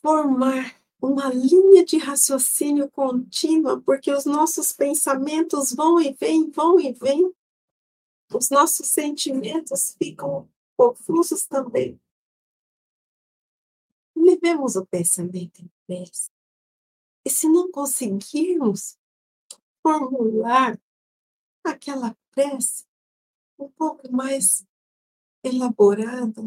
formar 0.00 0.82
uma 1.00 1.28
linha 1.28 1.84
de 1.84 1.98
raciocínio 1.98 2.90
contínua, 2.90 3.80
porque 3.80 4.12
os 4.12 4.24
nossos 4.24 4.72
pensamentos 4.72 5.72
vão 5.72 6.00
e 6.00 6.12
vêm, 6.12 6.50
vão 6.50 6.78
e 6.78 6.92
vêm, 6.92 7.32
os 8.32 8.50
nossos 8.50 8.88
sentimentos 8.88 9.94
ficam 9.98 10.48
confusos 10.76 11.46
também. 11.46 12.00
Levemos 14.14 14.76
o 14.76 14.86
pensamento 14.86 15.60
em 15.60 15.70
pés. 15.86 16.30
E 17.24 17.30
se 17.30 17.48
não 17.48 17.70
conseguirmos 17.70 18.96
formular 19.82 20.80
aquela 21.64 22.16
prece 22.32 22.84
um 23.58 23.68
pouco 23.70 24.10
mais 24.10 24.64
elaborada, 25.44 26.42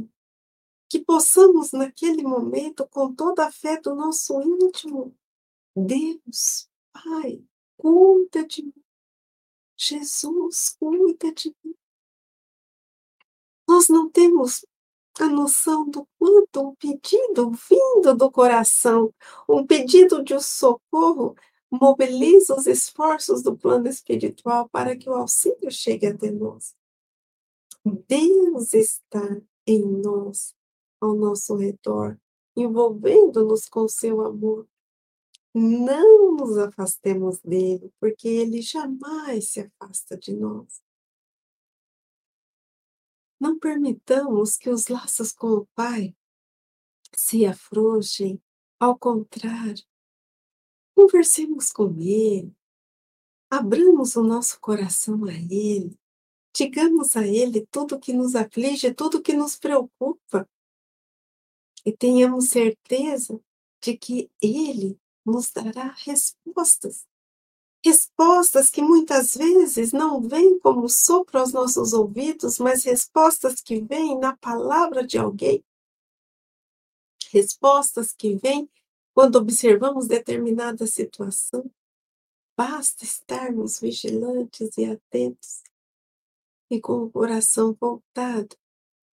que 0.89 0.99
possamos 0.99 1.71
naquele 1.71 2.23
momento, 2.23 2.87
com 2.87 3.13
toda 3.13 3.45
a 3.47 3.51
fé 3.51 3.79
do 3.79 3.95
nosso 3.95 4.41
íntimo, 4.41 5.15
Deus, 5.75 6.69
Pai, 6.93 7.43
cuida 7.77 8.45
de 8.45 8.63
mim. 8.63 8.83
Jesus, 9.77 10.69
cuida 10.79 11.33
de 11.33 11.53
mim. 11.63 11.75
Nós 13.67 13.89
não 13.89 14.09
temos 14.09 14.65
a 15.19 15.27
noção 15.27 15.89
do 15.89 16.07
quanto 16.17 16.69
um 16.69 16.75
pedido 16.75 17.51
vindo 17.51 18.15
do 18.15 18.31
coração, 18.31 19.13
um 19.49 19.65
pedido 19.65 20.23
de 20.23 20.39
socorro, 20.41 21.35
mobiliza 21.79 22.55
os 22.55 22.67
esforços 22.67 23.41
do 23.41 23.57
plano 23.57 23.87
espiritual 23.87 24.69
para 24.69 24.95
que 24.97 25.09
o 25.09 25.13
auxílio 25.13 25.71
chegue 25.71 26.07
até 26.07 26.31
nós. 26.31 26.75
Deus 28.07 28.73
está 28.73 29.41
em 29.67 29.81
nós, 30.01 30.55
ao 30.99 31.15
nosso 31.15 31.55
redor, 31.55 32.19
envolvendo-nos 32.55 33.67
com 33.67 33.87
seu 33.87 34.21
amor. 34.21 34.67
Não 35.53 36.35
nos 36.35 36.57
afastemos 36.57 37.39
dele, 37.39 37.93
porque 37.99 38.27
ele 38.27 38.61
jamais 38.61 39.49
se 39.49 39.61
afasta 39.61 40.17
de 40.17 40.33
nós. 40.33 40.83
Não 43.39 43.59
permitamos 43.59 44.57
que 44.57 44.69
os 44.69 44.87
laços 44.87 45.31
com 45.31 45.47
o 45.47 45.67
Pai 45.75 46.15
se 47.15 47.45
afrouxem, 47.45 48.41
ao 48.79 48.97
contrário, 48.97 49.83
conversemos 50.95 51.71
com 51.71 51.95
Ele, 51.99 52.51
abramos 53.49 54.15
o 54.15 54.23
nosso 54.23 54.59
coração 54.59 55.25
a 55.25 55.33
Ele, 55.33 55.97
digamos 56.55 57.15
a 57.15 57.27
Ele 57.27 57.67
tudo 57.69 57.99
que 57.99 58.13
nos 58.13 58.35
aflige, 58.35 58.93
tudo 58.93 59.21
que 59.21 59.33
nos 59.33 59.55
preocupa, 59.55 60.49
e 61.85 61.91
tenhamos 61.91 62.49
certeza 62.49 63.39
de 63.81 63.97
que 63.97 64.31
Ele 64.41 64.97
nos 65.25 65.51
dará 65.51 65.93
respostas 65.97 67.05
Respostas 67.85 68.71
que 68.71 68.81
muitas 68.81 69.35
vezes 69.35 69.91
não 69.91 70.19
vêm 70.19 70.57
como 70.57 70.89
sopro 70.89 71.39
aos 71.39 71.53
nossos 71.53 71.93
ouvidos, 71.93 72.57
mas 72.57 72.83
respostas 72.83 73.61
que 73.61 73.79
vêm 73.79 74.17
na 74.17 74.35
palavra 74.35 75.05
de 75.05 75.19
alguém. 75.19 75.63
Respostas 77.29 78.11
que 78.11 78.37
vêm 78.37 78.67
quando 79.15 79.37
observamos 79.37 80.07
determinada 80.07 80.85
situação. 80.85 81.71
Basta 82.57 83.05
estarmos 83.05 83.79
vigilantes 83.79 84.77
e 84.77 84.85
atentos 84.85 85.63
e 86.69 86.81
com 86.81 87.03
o 87.03 87.09
coração 87.09 87.73
voltado 87.79 88.57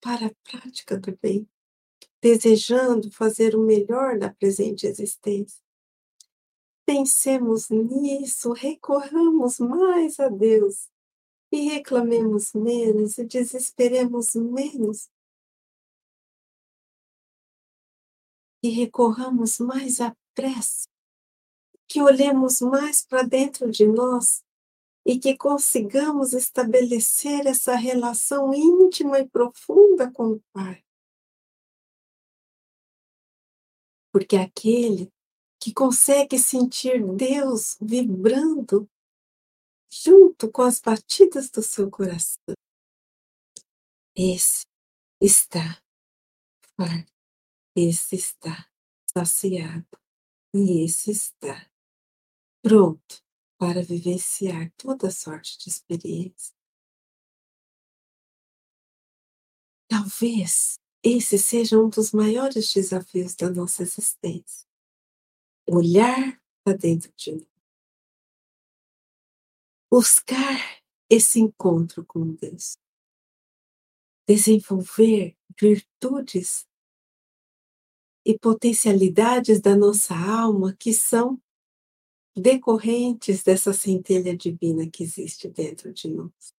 para 0.01 0.27
a 0.27 0.35
prática 0.43 0.99
do 0.99 1.17
bem, 1.23 1.49
desejando 2.21 3.13
fazer 3.13 3.55
o 3.55 3.63
melhor 3.63 4.19
da 4.19 4.33
presente 4.33 4.87
existência. 4.87 5.63
Pensemos 6.85 7.69
nisso, 7.71 8.53
recorramos 8.53 9.61
mais 9.61 10.19
a 10.19 10.29
Deus 10.29 10.89
e 11.53 11.69
reclamemos 11.69 12.53
menos 12.55 13.19
e 13.19 13.25
desesperemos 13.25 14.35
menos. 14.35 15.09
E 18.63 18.71
recorramos 18.71 19.59
mais 19.59 20.01
à 20.01 20.15
prece, 20.35 20.87
que 21.89 22.01
olhemos 22.01 22.61
mais 22.61 23.05
para 23.05 23.23
dentro 23.23 23.71
de 23.71 23.87
nós 23.87 24.43
e 25.05 25.19
que 25.19 25.37
consigamos 25.37 26.33
estabelecer 26.33 27.47
essa 27.47 27.75
relação 27.75 28.55
íntima 28.55 29.19
e 29.19 29.29
profunda 29.29 30.11
com 30.13 30.33
o 30.33 30.43
Pai. 30.53 30.85
Porque 34.13 34.37
aquele 34.37 35.13
que 35.61 35.73
consegue 35.73 36.39
sentir 36.39 37.05
Deus 37.17 37.77
vibrando 37.81 38.89
junto 39.91 40.51
com 40.51 40.63
as 40.63 40.81
batidas 40.81 41.51
do 41.51 41.63
seu 41.63 41.91
coração, 41.91 42.55
esse 44.17 44.65
está 45.21 45.81
farto, 46.77 47.12
esse 47.75 48.17
está 48.17 48.69
saciado 49.07 49.87
e 50.55 50.85
esse 50.85 51.11
está 51.11 51.71
pronto 52.63 53.23
para 53.59 53.83
vivenciar 53.83 54.73
toda 54.77 55.11
sorte 55.11 55.59
de 55.59 55.69
experiência. 55.69 56.55
Talvez 59.89 60.79
esse 61.03 61.39
seja 61.39 61.79
um 61.79 61.89
dos 61.89 62.13
maiores 62.13 62.73
desafios 62.73 63.35
da 63.35 63.51
nossa 63.51 63.83
existência. 63.83 64.69
Olhar 65.67 66.41
para 66.65 66.77
dentro 66.77 67.13
de 67.17 67.33
nós. 67.33 67.47
Buscar 69.91 70.83
esse 71.11 71.41
encontro 71.41 72.05
com 72.05 72.35
Deus. 72.35 72.79
Desenvolver 74.27 75.37
virtudes 75.61 76.67
e 78.25 78.39
potencialidades 78.39 79.61
da 79.61 79.77
nossa 79.77 80.15
alma 80.15 80.75
que 80.79 80.93
são 80.93 81.41
decorrentes 82.35 83.43
dessa 83.43 83.73
centelha 83.73 84.37
divina 84.37 84.89
que 84.89 85.03
existe 85.03 85.49
dentro 85.49 85.93
de 85.93 86.09
nós. 86.09 86.55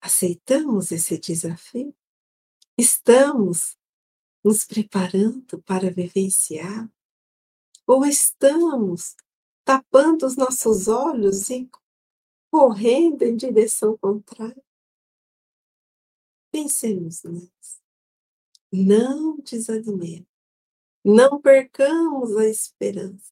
Aceitamos 0.00 0.92
esse 0.92 1.18
desafio? 1.18 1.94
Estamos 2.76 3.76
nos 4.44 4.64
preparando 4.64 5.62
para 5.62 5.90
vivenciar? 5.90 6.90
Ou 7.86 8.04
estamos 8.04 9.16
tapando 9.64 10.26
os 10.26 10.36
nossos 10.36 10.88
olhos 10.88 11.50
e 11.50 11.68
correndo 12.50 13.22
em 13.22 13.36
direção 13.36 13.96
contrária? 13.98 14.62
Pensemos 16.50 17.22
nisso. 17.24 17.81
Não 18.72 19.36
desanimemos. 19.38 20.26
Não 21.04 21.40
percamos 21.40 22.36
a 22.36 22.46
esperança, 22.46 23.30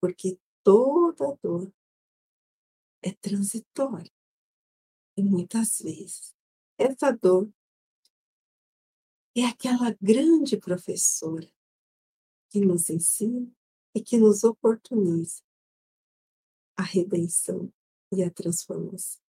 porque 0.00 0.38
toda 0.62 1.38
dor 1.42 1.72
é 3.00 3.12
transitória. 3.12 4.12
E 5.16 5.22
muitas 5.22 5.78
vezes 5.78 6.34
essa 6.78 7.12
dor 7.12 7.50
é 9.36 9.44
aquela 9.44 9.96
grande 10.00 10.56
professora 10.56 11.48
que 12.50 12.60
nos 12.60 12.90
ensina 12.90 13.50
e 13.94 14.02
que 14.02 14.18
nos 14.18 14.44
oportuniza 14.44 15.42
a 16.76 16.82
redenção 16.82 17.72
e 18.12 18.22
a 18.22 18.30
transformação. 18.30 19.20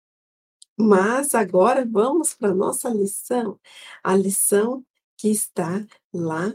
Mas 0.76 1.36
agora 1.36 1.86
vamos 1.86 2.34
para 2.34 2.50
a 2.50 2.56
nossa 2.56 2.90
lição, 2.90 3.60
a 4.04 4.16
lição 4.16 4.86
que 5.24 5.30
está 5.30 5.88
lá 6.14 6.54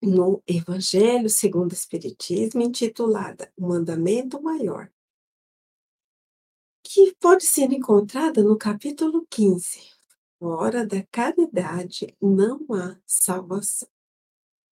no 0.00 0.42
Evangelho 0.46 1.28
segundo 1.28 1.72
o 1.72 1.74
Espiritismo, 1.74 2.62
intitulada 2.62 3.52
O 3.54 3.68
Mandamento 3.68 4.40
Maior, 4.40 4.90
que 6.82 7.14
pode 7.20 7.44
ser 7.44 7.70
encontrada 7.70 8.42
no 8.42 8.56
capítulo 8.56 9.26
15. 9.28 9.90
Hora 10.40 10.86
da 10.86 11.02
caridade 11.12 12.16
não 12.18 12.66
há 12.72 12.98
salvação. 13.04 13.90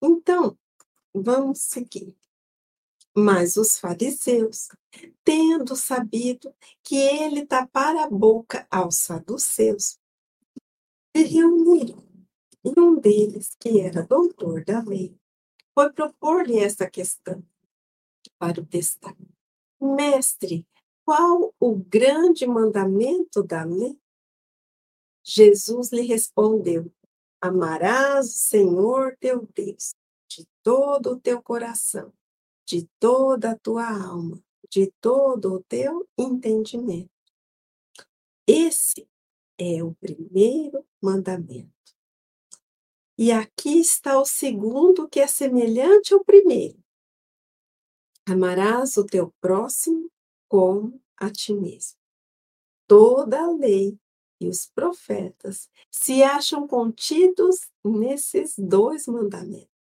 Então, 0.00 0.56
vamos 1.12 1.62
seguir. 1.62 2.16
Mas 3.16 3.56
os 3.56 3.80
fariseus, 3.80 4.68
tendo 5.24 5.74
sabido 5.74 6.54
que 6.84 6.94
ele 6.94 7.44
tapara 7.44 8.04
a 8.04 8.08
boca 8.08 8.64
aos 8.70 8.94
saduceus, 8.94 9.98
se 11.16 11.22
reuniram 11.22 12.04
e 12.62 12.78
um 12.78 12.98
deles, 12.98 13.56
que 13.58 13.80
era 13.80 14.02
doutor 14.02 14.62
da 14.64 14.82
lei, 14.82 15.16
foi 15.74 15.90
propor-lhe 15.90 16.58
essa 16.58 16.90
questão 16.90 17.42
para 18.38 18.60
o 18.60 18.66
testar. 18.66 19.16
Mestre, 19.80 20.66
qual 21.04 21.54
o 21.58 21.76
grande 21.76 22.46
mandamento 22.46 23.42
da 23.42 23.64
lei? 23.64 23.98
Jesus 25.24 25.90
lhe 25.90 26.02
respondeu: 26.02 26.92
Amarás 27.40 28.26
o 28.26 28.38
Senhor 28.38 29.16
teu 29.18 29.48
Deus 29.54 29.94
de 30.28 30.46
todo 30.62 31.12
o 31.12 31.20
teu 31.20 31.40
coração, 31.40 32.12
de 32.66 32.86
toda 32.98 33.52
a 33.52 33.58
tua 33.58 33.88
alma, 33.88 34.42
de 34.68 34.92
todo 35.00 35.54
o 35.54 35.64
teu 35.64 36.06
entendimento. 36.18 37.10
Esse 38.46 39.08
é 39.58 39.82
o 39.82 39.94
primeiro 39.94 40.84
mandamento. 41.02 41.70
E 43.18 43.32
aqui 43.32 43.80
está 43.80 44.20
o 44.20 44.26
segundo, 44.26 45.08
que 45.08 45.20
é 45.20 45.26
semelhante 45.26 46.12
ao 46.12 46.22
primeiro. 46.22 46.78
Amarás 48.28 48.96
o 48.96 49.06
teu 49.06 49.32
próximo 49.40 50.10
como 50.48 51.00
a 51.16 51.30
ti 51.30 51.54
mesmo. 51.54 51.98
Toda 52.86 53.40
a 53.40 53.50
lei 53.50 53.98
e 54.40 54.48
os 54.48 54.66
profetas 54.66 55.70
se 55.90 56.22
acham 56.22 56.66
contidos 56.68 57.70
nesses 57.82 58.54
dois 58.58 59.06
mandamentos. 59.06 59.74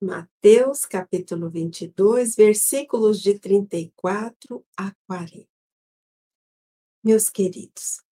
Mateus 0.00 0.84
capítulo 0.84 1.50
22, 1.50 2.36
versículos 2.36 3.20
de 3.20 3.38
34 3.38 4.64
a 4.76 4.94
40. 5.06 5.48
Meus 7.02 7.28
queridos, 7.28 8.04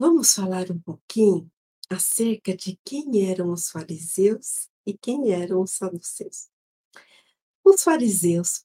vamos 0.00 0.34
falar 0.34 0.70
um 0.70 0.80
pouquinho 0.80 1.52
acerca 1.90 2.56
de 2.56 2.80
quem 2.82 3.28
eram 3.28 3.52
os 3.52 3.68
fariseus 3.68 4.70
e 4.86 4.96
quem 4.96 5.30
eram 5.30 5.60
os 5.60 5.72
saduceus. 5.72 6.48
Os 7.62 7.82
fariseus 7.82 8.64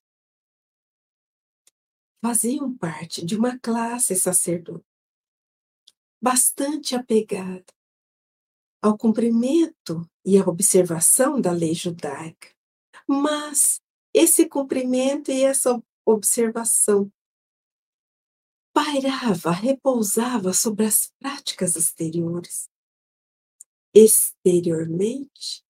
faziam 2.24 2.74
parte 2.78 3.26
de 3.26 3.36
uma 3.36 3.60
classe 3.60 4.16
sacerdotal 4.16 4.82
bastante 6.22 6.96
apegada 6.96 7.66
ao 8.82 8.98
cumprimento 8.98 10.10
e 10.26 10.38
à 10.38 10.46
observação 10.48 11.42
da 11.42 11.52
lei 11.52 11.74
judaica. 11.74 12.56
Mas 13.06 13.82
esse 14.14 14.48
cumprimento 14.48 15.32
e 15.32 15.44
essa 15.44 15.84
observação 16.06 17.12
pairava, 18.76 19.52
repousava 19.52 20.52
sobre 20.52 20.86
as 20.86 21.10
práticas 21.18 21.78
exteriores. 21.78 22.68
Exteriormente, 23.94 25.64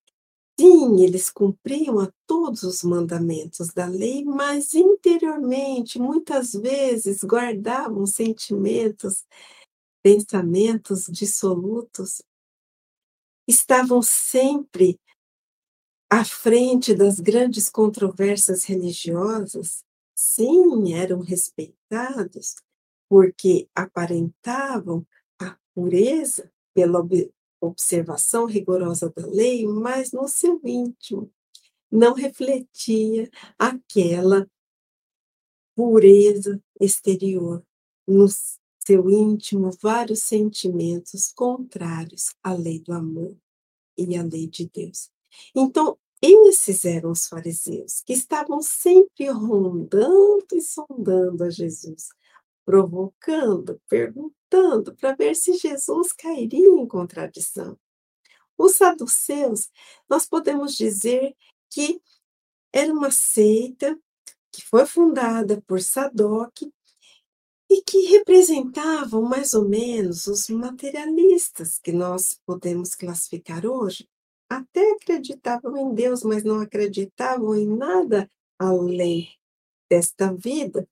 sim, 0.59 1.03
eles 1.03 1.29
cumpriam 1.29 1.99
a 1.99 2.11
todos 2.25 2.63
os 2.63 2.81
mandamentos 2.81 3.67
da 3.67 3.85
lei, 3.85 4.25
mas 4.25 4.73
interiormente, 4.73 5.99
muitas 5.99 6.53
vezes, 6.53 7.23
guardavam 7.23 8.07
sentimentos, 8.07 9.23
pensamentos 10.01 11.05
dissolutos, 11.05 12.23
estavam 13.47 14.01
sempre 14.01 14.99
à 16.09 16.25
frente 16.25 16.95
das 16.95 17.19
grandes 17.19 17.69
controvérsias 17.69 18.63
religiosas. 18.63 19.83
Sim, 20.15 20.93
eram 20.95 21.19
respeitados, 21.19 22.55
porque 23.09 23.69
aparentavam 23.75 25.05
a 25.39 25.57
pureza 25.73 26.51
pela 26.73 26.99
ob 26.99 27.31
observação 27.61 28.45
rigorosa 28.45 29.09
da 29.09 29.25
lei, 29.25 29.65
mas 29.65 30.11
no 30.11 30.27
seu 30.27 30.59
íntimo 30.63 31.31
não 31.91 32.13
refletia 32.13 33.29
aquela 33.57 34.47
pureza 35.75 36.61
exterior. 36.79 37.63
No 38.07 38.27
seu 38.85 39.09
íntimo, 39.09 39.71
vários 39.81 40.23
sentimentos 40.23 41.31
contrários 41.33 42.35
à 42.43 42.53
lei 42.53 42.79
do 42.79 42.93
amor 42.93 43.35
e 43.97 44.15
à 44.15 44.23
lei 44.23 44.47
de 44.47 44.69
Deus. 44.69 45.09
Então, 45.55 45.97
esses 46.21 46.85
eram 46.85 47.11
os 47.11 47.27
fariseus 47.27 48.01
que 48.01 48.13
estavam 48.13 48.61
sempre 48.61 49.29
rondando 49.29 50.45
e 50.53 50.61
sondando 50.61 51.43
a 51.43 51.49
Jesus, 51.49 52.09
provocando, 52.65 53.80
perguntando 53.88 54.95
para 54.95 55.15
ver 55.15 55.36
se 55.36 55.54
Jesus 55.54 56.12
cairia 56.12 56.67
em 56.67 56.88
contradição. 56.88 57.78
Os 58.58 58.75
saduceus, 58.78 59.69
nós 60.10 60.25
podemos 60.25 60.75
dizer 60.75 61.36
que 61.69 62.01
era 62.73 62.91
uma 62.91 63.12
seita 63.12 63.97
que 64.51 64.62
foi 64.65 64.86
fundada 64.86 65.62
por 65.67 65.82
Sadoc 65.82 66.62
e 67.69 67.82
que 67.82 68.08
representavam 68.08 69.21
mais 69.21 69.54
ou 69.54 69.67
menos 69.67 70.28
os 70.28 70.49
materialistas 70.49 71.78
que 71.78 71.91
nós 71.91 72.39
podemos 72.45 72.95
classificar 72.95 73.65
hoje. 73.65 74.08
Até 74.49 74.91
acreditavam 74.91 75.75
em 75.75 75.93
Deus, 75.93 76.23
mas 76.23 76.43
não 76.43 76.60
acreditavam 76.62 77.56
em 77.56 77.67
nada 77.67 78.30
além 78.58 79.30
desta 79.89 80.34
vida, 80.34 80.88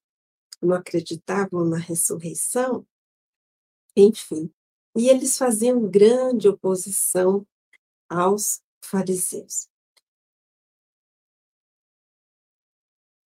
não 0.63 0.75
acreditavam 0.75 1.65
na 1.65 1.77
ressurreição, 1.77 2.85
enfim. 3.95 4.51
E 4.95 5.09
eles 5.09 5.37
faziam 5.37 5.89
grande 5.89 6.47
oposição 6.47 7.45
aos 8.09 8.61
fariseus. 8.83 9.67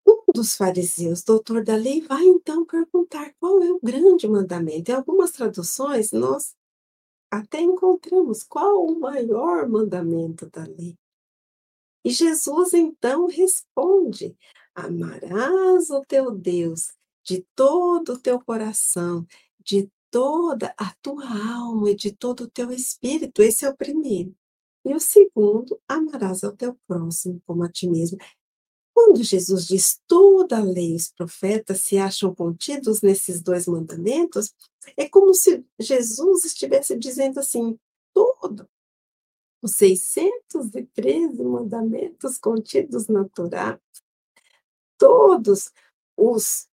Um 0.06 0.22
dos 0.34 0.56
fariseus, 0.56 1.22
doutor 1.22 1.64
da 1.64 1.76
lei, 1.76 2.02
vai 2.02 2.24
então 2.24 2.64
perguntar 2.64 3.34
qual 3.40 3.62
é 3.62 3.70
o 3.70 3.80
grande 3.82 4.28
mandamento. 4.28 4.90
Em 4.90 4.94
algumas 4.94 5.30
traduções, 5.32 6.12
nós 6.12 6.54
até 7.30 7.60
encontramos 7.60 8.42
qual 8.42 8.84
o 8.86 8.98
maior 8.98 9.68
mandamento 9.68 10.48
da 10.50 10.64
lei. 10.64 10.96
E 12.04 12.10
Jesus 12.10 12.72
então 12.72 13.26
responde: 13.26 14.36
Amarás 14.74 15.90
o 15.90 16.04
teu 16.04 16.30
Deus 16.30 16.94
de 17.26 17.44
todo 17.54 18.14
o 18.14 18.18
teu 18.18 18.40
coração, 18.40 19.26
de 19.60 19.90
toda 20.10 20.72
a 20.78 20.94
tua 21.02 21.26
alma 21.26 21.90
e 21.90 21.96
de 21.96 22.12
todo 22.12 22.44
o 22.44 22.50
teu 22.50 22.70
espírito. 22.70 23.42
Esse 23.42 23.64
é 23.64 23.68
o 23.68 23.76
primeiro. 23.76 24.34
E 24.84 24.94
o 24.94 25.00
segundo, 25.00 25.80
amarás 25.88 26.44
ao 26.44 26.56
teu 26.56 26.78
próximo 26.86 27.42
como 27.44 27.64
a 27.64 27.68
ti 27.68 27.88
mesmo. 27.88 28.16
Quando 28.94 29.22
Jesus 29.22 29.66
diz 29.66 30.00
toda 30.06 30.58
a 30.58 30.62
lei 30.62 30.92
e 30.92 30.96
os 30.96 31.10
profetas 31.10 31.82
se 31.82 31.98
acham 31.98 32.34
contidos 32.34 33.02
nesses 33.02 33.42
dois 33.42 33.66
mandamentos, 33.66 34.54
é 34.96 35.08
como 35.08 35.34
se 35.34 35.64
Jesus 35.78 36.44
estivesse 36.44 36.96
dizendo 36.96 37.40
assim: 37.40 37.78
todo, 38.14 38.68
os 39.60 39.72
613 39.72 41.42
mandamentos 41.42 42.38
contidos 42.38 43.08
na 43.08 43.28
Torá, 43.28 43.78
todos 44.96 45.72
os 46.16 46.68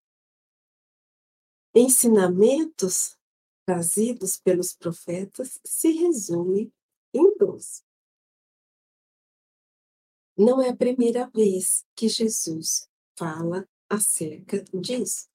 ensinamentos 1.73 3.17
trazidos 3.65 4.38
pelos 4.38 4.73
profetas 4.73 5.59
se 5.65 5.91
resumem 5.91 6.71
em 7.13 7.38
doze. 7.38 7.83
Não 10.38 10.62
é 10.62 10.69
a 10.69 10.75
primeira 10.75 11.29
vez 11.29 11.86
que 11.95 12.09
Jesus 12.09 12.89
fala 13.17 13.67
acerca 13.89 14.63
disso. 14.73 15.29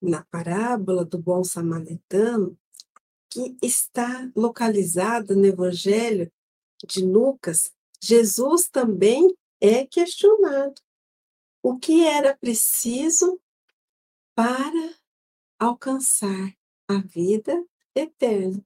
Na 0.00 0.24
parábola 0.24 1.04
do 1.04 1.18
bom 1.18 1.44
samaritano, 1.44 2.58
que 3.28 3.56
está 3.62 4.30
localizada 4.34 5.34
no 5.34 5.44
Evangelho 5.44 6.32
de 6.86 7.04
Lucas, 7.04 7.72
Jesus 8.02 8.68
também 8.68 9.36
é 9.60 9.86
questionado. 9.86 10.80
O 11.62 11.78
que 11.78 12.04
era 12.06 12.36
preciso 12.36 13.40
para 14.34 14.99
alcançar 15.60 16.56
a 16.88 16.98
vida 16.98 17.64
eterna? 17.94 18.64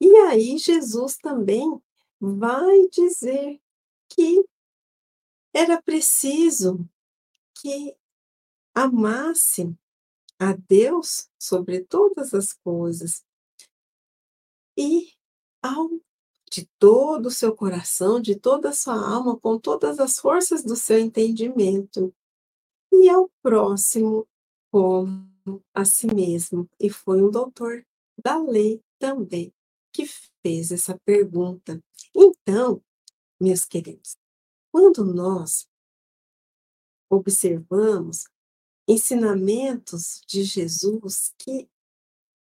E 0.00 0.14
aí 0.18 0.58
Jesus 0.58 1.16
também 1.16 1.82
vai 2.20 2.88
dizer 2.90 3.60
que 4.08 4.44
era 5.52 5.80
preciso 5.80 6.86
que 7.54 7.96
amasse 8.74 9.74
a 10.38 10.52
Deus 10.52 11.30
sobre 11.38 11.80
todas 11.80 12.34
as 12.34 12.52
coisas 12.52 13.24
e 14.76 15.12
ao 15.62 15.88
de 16.50 16.68
todo 16.78 17.26
o 17.26 17.30
seu 17.30 17.54
coração, 17.54 18.20
de 18.20 18.36
toda 18.36 18.68
a 18.68 18.72
sua 18.72 18.94
alma, 18.94 19.36
com 19.38 19.58
todas 19.58 19.98
as 19.98 20.18
forças 20.18 20.62
do 20.62 20.76
seu 20.76 20.98
entendimento, 20.98 22.14
e 22.92 23.08
ao 23.08 23.28
próximo 23.42 24.28
como 24.70 25.35
a 25.74 25.84
si 25.84 26.06
mesmo. 26.06 26.68
E 26.80 26.90
foi 26.90 27.22
um 27.22 27.30
doutor 27.30 27.84
da 28.22 28.38
lei 28.38 28.80
também 28.98 29.52
que 29.92 30.06
fez 30.42 30.72
essa 30.72 30.98
pergunta. 31.04 31.82
Então, 32.14 32.82
meus 33.40 33.64
queridos, 33.64 34.16
quando 34.70 35.04
nós 35.04 35.66
observamos 37.10 38.24
ensinamentos 38.88 40.20
de 40.26 40.44
Jesus 40.44 41.32
que 41.38 41.68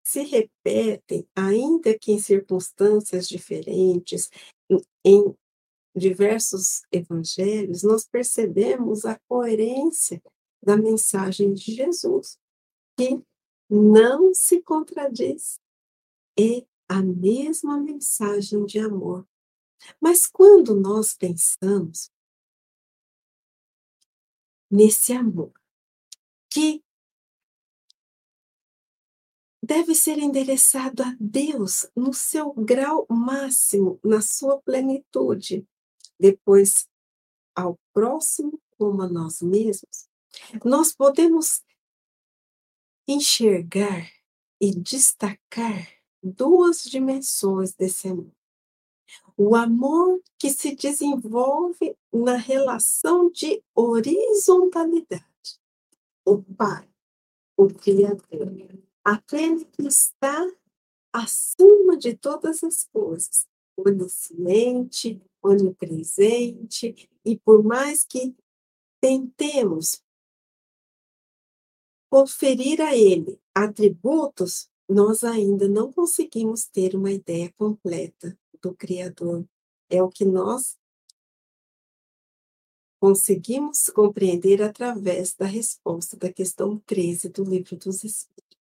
se 0.04 0.22
repetem, 0.22 1.26
ainda 1.34 1.98
que 1.98 2.12
em 2.12 2.18
circunstâncias 2.18 3.28
diferentes, 3.28 4.30
em 5.04 5.34
diversos 5.96 6.82
evangelhos, 6.92 7.82
nós 7.82 8.06
percebemos 8.06 9.04
a 9.04 9.18
coerência 9.28 10.22
da 10.62 10.76
mensagem 10.76 11.52
de 11.54 11.74
Jesus, 11.74 12.38
que 12.96 13.22
não 13.68 14.32
se 14.32 14.62
contradiz. 14.62 15.60
É 16.38 16.66
a 16.88 17.02
mesma 17.02 17.78
mensagem 17.80 18.64
de 18.64 18.78
amor. 18.78 19.26
Mas 20.00 20.26
quando 20.26 20.74
nós 20.74 21.14
pensamos 21.14 22.10
nesse 24.70 25.12
amor, 25.12 25.52
que 26.50 26.82
deve 29.62 29.94
ser 29.94 30.18
endereçado 30.18 31.02
a 31.02 31.16
Deus 31.18 31.90
no 31.94 32.14
seu 32.14 32.52
grau 32.52 33.06
máximo, 33.10 33.98
na 34.02 34.20
sua 34.20 34.60
plenitude, 34.62 35.66
depois 36.18 36.88
ao 37.54 37.78
próximo 37.92 38.60
como 38.78 39.02
a 39.02 39.08
nós 39.08 39.40
mesmos, 39.42 40.08
nós 40.64 40.92
podemos 40.92 41.62
enxergar 43.06 44.10
e 44.60 44.74
destacar 44.74 45.88
duas 46.22 46.82
dimensões 46.82 47.72
desse 47.72 48.08
amor. 48.08 48.32
O 49.36 49.54
amor 49.54 50.20
que 50.38 50.50
se 50.50 50.74
desenvolve 50.74 51.96
na 52.12 52.36
relação 52.36 53.30
de 53.30 53.62
horizontalidade. 53.74 55.24
O 56.24 56.42
Pai, 56.42 56.88
o 57.56 57.68
Criador, 57.68 58.78
aquele 59.04 59.64
que 59.66 59.86
está 59.86 60.50
acima 61.12 61.96
de 61.96 62.16
todas 62.16 62.64
as 62.64 62.84
coisas, 62.84 63.46
onisciente, 63.76 65.22
onipresente, 65.42 67.08
e 67.24 67.38
por 67.38 67.62
mais 67.62 68.04
que 68.04 68.34
tentemos 69.00 70.02
conferir 72.16 72.80
a 72.80 72.96
ele 72.96 73.38
atributos, 73.54 74.70
nós 74.88 75.22
ainda 75.22 75.68
não 75.68 75.92
conseguimos 75.92 76.64
ter 76.64 76.96
uma 76.96 77.12
ideia 77.12 77.52
completa 77.58 78.34
do 78.62 78.74
Criador. 78.74 79.46
É 79.90 80.02
o 80.02 80.08
que 80.08 80.24
nós 80.24 80.78
conseguimos 82.98 83.90
compreender 83.90 84.62
através 84.62 85.34
da 85.34 85.44
resposta 85.44 86.16
da 86.16 86.32
questão 86.32 86.78
13 86.86 87.28
do 87.28 87.44
Livro 87.44 87.76
dos 87.76 88.02
Espíritos. 88.02 88.58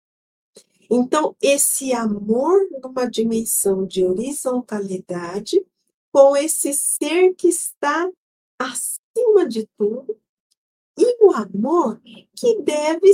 Então, 0.91 1.34
esse 1.41 1.94
amor 1.94 2.60
numa 2.84 3.10
dimensão 3.10 3.88
de 3.88 4.04
horizontalidade, 4.04 5.65
com 6.12 6.36
esse 6.36 6.74
ser 6.74 7.34
que 7.36 7.48
está 7.48 8.12
acima 8.60 9.48
de 9.48 9.65
tudo, 9.78 10.20
E 10.98 11.26
o 11.26 11.32
amor 11.34 12.02
que 12.34 12.62
deve 12.62 13.10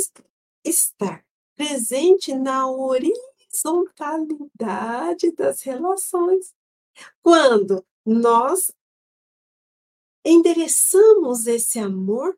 estar 0.63 1.26
presente 1.56 2.34
na 2.34 2.69
horizontalidade 2.69 5.32
das 5.32 5.62
relações. 5.62 6.54
Quando 7.21 7.86
nós 8.06 8.71
endereçamos 10.24 11.47
esse 11.47 11.80
amor 11.80 12.38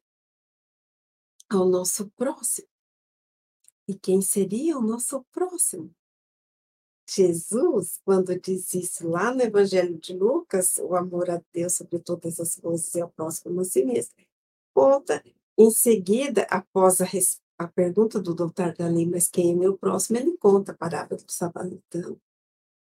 ao 1.49 1.65
nosso 1.65 2.09
próximo. 2.11 2.67
E 3.87 3.93
quem 3.93 4.21
seria 4.21 4.77
o 4.77 4.81
nosso 4.81 5.23
próximo? 5.31 5.93
Jesus, 7.09 7.99
quando 8.05 8.39
diz 8.39 8.73
isso 8.73 9.07
lá 9.07 9.33
no 9.33 9.41
Evangelho 9.41 9.97
de 9.99 10.13
Lucas, 10.13 10.77
o 10.77 10.95
amor 10.95 11.29
a 11.29 11.41
Deus 11.51 11.73
sobre 11.73 11.99
todas 11.99 12.39
as 12.39 12.55
coisas 12.55 12.93
e 12.95 13.01
ao 13.01 13.11
próximo 13.11 13.59
a 13.59 13.65
si 13.65 13.83
mesmo, 13.83 14.15
conta 14.73 15.21
em 15.57 15.69
seguida, 15.69 16.47
após 16.49 17.01
a, 17.01 17.05
a 17.57 17.67
pergunta 17.67 18.19
do 18.19 18.33
doutor 18.33 18.73
Galim, 18.73 19.09
mas 19.09 19.29
quem 19.29 19.51
é 19.51 19.55
meu 19.55 19.77
próximo? 19.77 20.17
Ele 20.17 20.37
conta 20.37 20.71
a 20.71 20.75
parábola 20.75 21.21
do 21.21 21.31
samaritano. 21.31 22.19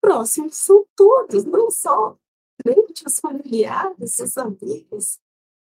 Próximos 0.01 0.57
são 0.57 0.87
todos, 0.95 1.45
não 1.45 1.71
só 1.71 2.19
os 3.07 3.19
familiares, 3.21 4.19
os 4.19 4.37
amigos. 4.37 5.21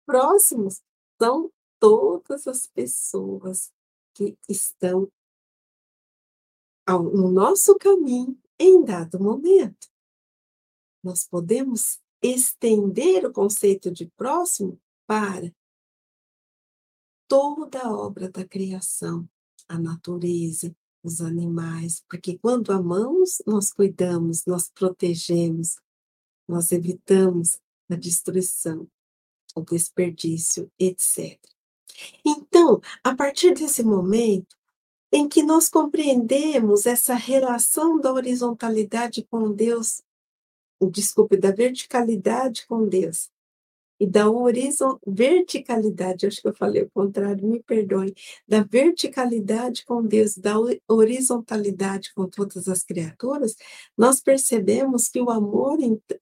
Próximos 0.06 0.82
são 1.21 1.51
todas 1.79 2.47
as 2.47 2.67
pessoas 2.67 3.71
que 4.13 4.38
estão 4.47 5.12
ao, 6.86 7.03
no 7.03 7.32
nosso 7.32 7.75
caminho 7.77 8.38
em 8.60 8.84
dado 8.84 9.19
momento. 9.19 9.88
Nós 11.03 11.27
podemos 11.27 11.99
estender 12.21 13.25
o 13.25 13.34
conceito 13.34 13.91
de 13.91 14.06
próximo 14.15 14.79
para 15.06 15.53
toda 17.33 17.81
a 17.81 17.91
obra 17.91 18.29
da 18.29 18.45
criação, 18.45 19.27
a 19.67 19.79
natureza, 19.79 20.71
os 21.01 21.19
animais, 21.19 22.03
porque 22.07 22.37
quando 22.37 22.71
amamos, 22.71 23.41
nós 23.47 23.73
cuidamos, 23.73 24.45
nós 24.45 24.69
protegemos, 24.69 25.77
nós 26.47 26.71
evitamos 26.71 27.59
a 27.89 27.95
destruição, 27.95 28.87
o 29.55 29.61
desperdício, 29.61 30.71
etc. 30.77 31.39
Então, 32.23 32.79
a 33.03 33.15
partir 33.15 33.55
desse 33.55 33.81
momento 33.81 34.55
em 35.11 35.27
que 35.27 35.41
nós 35.41 35.67
compreendemos 35.69 36.85
essa 36.85 37.15
relação 37.15 37.99
da 37.99 38.13
horizontalidade 38.13 39.23
com 39.23 39.51
Deus, 39.51 40.03
desculpe, 40.91 41.35
da 41.35 41.49
verticalidade 41.49 42.67
com 42.67 42.87
Deus, 42.87 43.31
e 43.99 44.08
da 44.08 44.29
horizon, 44.29 44.97
verticalidade, 45.06 46.25
acho 46.25 46.41
que 46.41 46.47
eu 46.47 46.56
falei 46.56 46.84
o 46.84 46.89
contrário, 46.91 47.47
me 47.47 47.62
perdoe, 47.62 48.13
da 48.47 48.63
verticalidade 48.63 49.86
com 49.86 50.03
Deus, 50.03 50.38
da 50.38 50.56
horizontalidade 50.88 52.13
com 52.13 52.27
todas 52.27 52.67
as 52.67 52.84
criaturas, 52.84 53.56
nós 53.97 54.21
percebemos 54.21 55.08
que 55.08 55.21
o 55.21 55.29
amor 55.29 55.77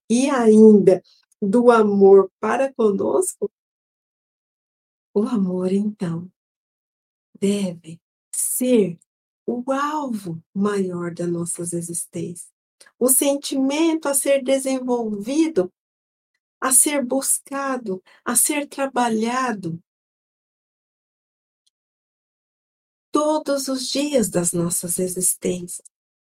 e 0.10 0.30
ainda 0.30 1.02
do 1.42 1.72
amor 1.72 2.30
para 2.40 2.72
conosco 2.74 3.50
o 5.14 5.24
amor, 5.24 5.74
então, 5.74 6.32
deve 7.38 8.00
ser 8.34 8.98
o 9.46 9.72
alvo 9.72 10.42
maior 10.54 11.14
das 11.14 11.30
nossas 11.30 11.74
existências. 11.74 12.50
O 12.98 13.10
sentimento 13.10 14.08
a 14.08 14.14
ser 14.14 14.44
desenvolvido, 14.44 15.72
a 16.62 16.72
ser 16.72 17.04
buscado, 17.04 18.04
a 18.24 18.36
ser 18.36 18.68
trabalhado 18.68 19.82
todos 23.12 23.68
os 23.68 23.88
dias 23.88 24.30
das 24.30 24.54
nossas 24.54 25.00
existências. 25.00 25.86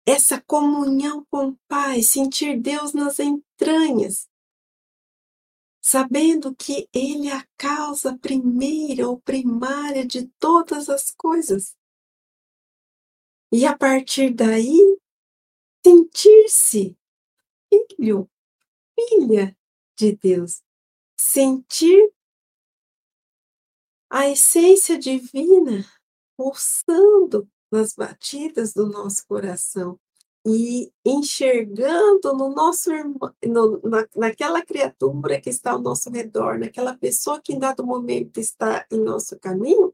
Essa 0.06 0.40
comunhão 0.42 1.26
com 1.30 1.50
o 1.50 1.58
Pai, 1.68 2.02
sentir 2.02 2.60
Deus 2.60 2.94
nas 2.94 3.20
entranhas, 3.20 4.30
sabendo 5.82 6.56
que 6.56 6.88
Ele 6.94 7.28
é 7.28 7.34
a 7.36 7.48
causa 7.58 8.18
primeira 8.18 9.08
ou 9.08 9.20
primária 9.20 10.06
de 10.06 10.28
todas 10.40 10.88
as 10.88 11.12
coisas. 11.12 11.76
E 13.52 13.66
a 13.66 13.78
partir 13.78 14.34
daí, 14.34 14.98
sentir-se 15.86 16.98
filho, 17.70 18.30
filha 18.96 19.58
de 20.02 20.16
Deus, 20.16 20.64
sentir 21.16 22.12
a 24.10 24.28
essência 24.28 24.98
divina 24.98 25.86
pulsando 26.36 27.48
nas 27.72 27.94
batidas 27.94 28.74
do 28.74 28.88
nosso 28.88 29.26
coração 29.28 30.00
e 30.44 30.92
enxergando 31.06 32.34
no 32.34 32.50
nosso 32.50 32.92
irmão, 32.92 33.32
no, 33.46 33.80
na, 33.84 34.08
naquela 34.16 34.66
criatura 34.66 35.40
que 35.40 35.52
está 35.52 35.74
ao 35.74 35.82
nosso 35.82 36.10
redor, 36.10 36.58
naquela 36.58 36.98
pessoa 36.98 37.40
que 37.40 37.54
em 37.54 37.60
dado 37.60 37.86
momento 37.86 38.40
está 38.40 38.88
em 38.92 39.00
nosso 39.00 39.40
caminho, 39.40 39.94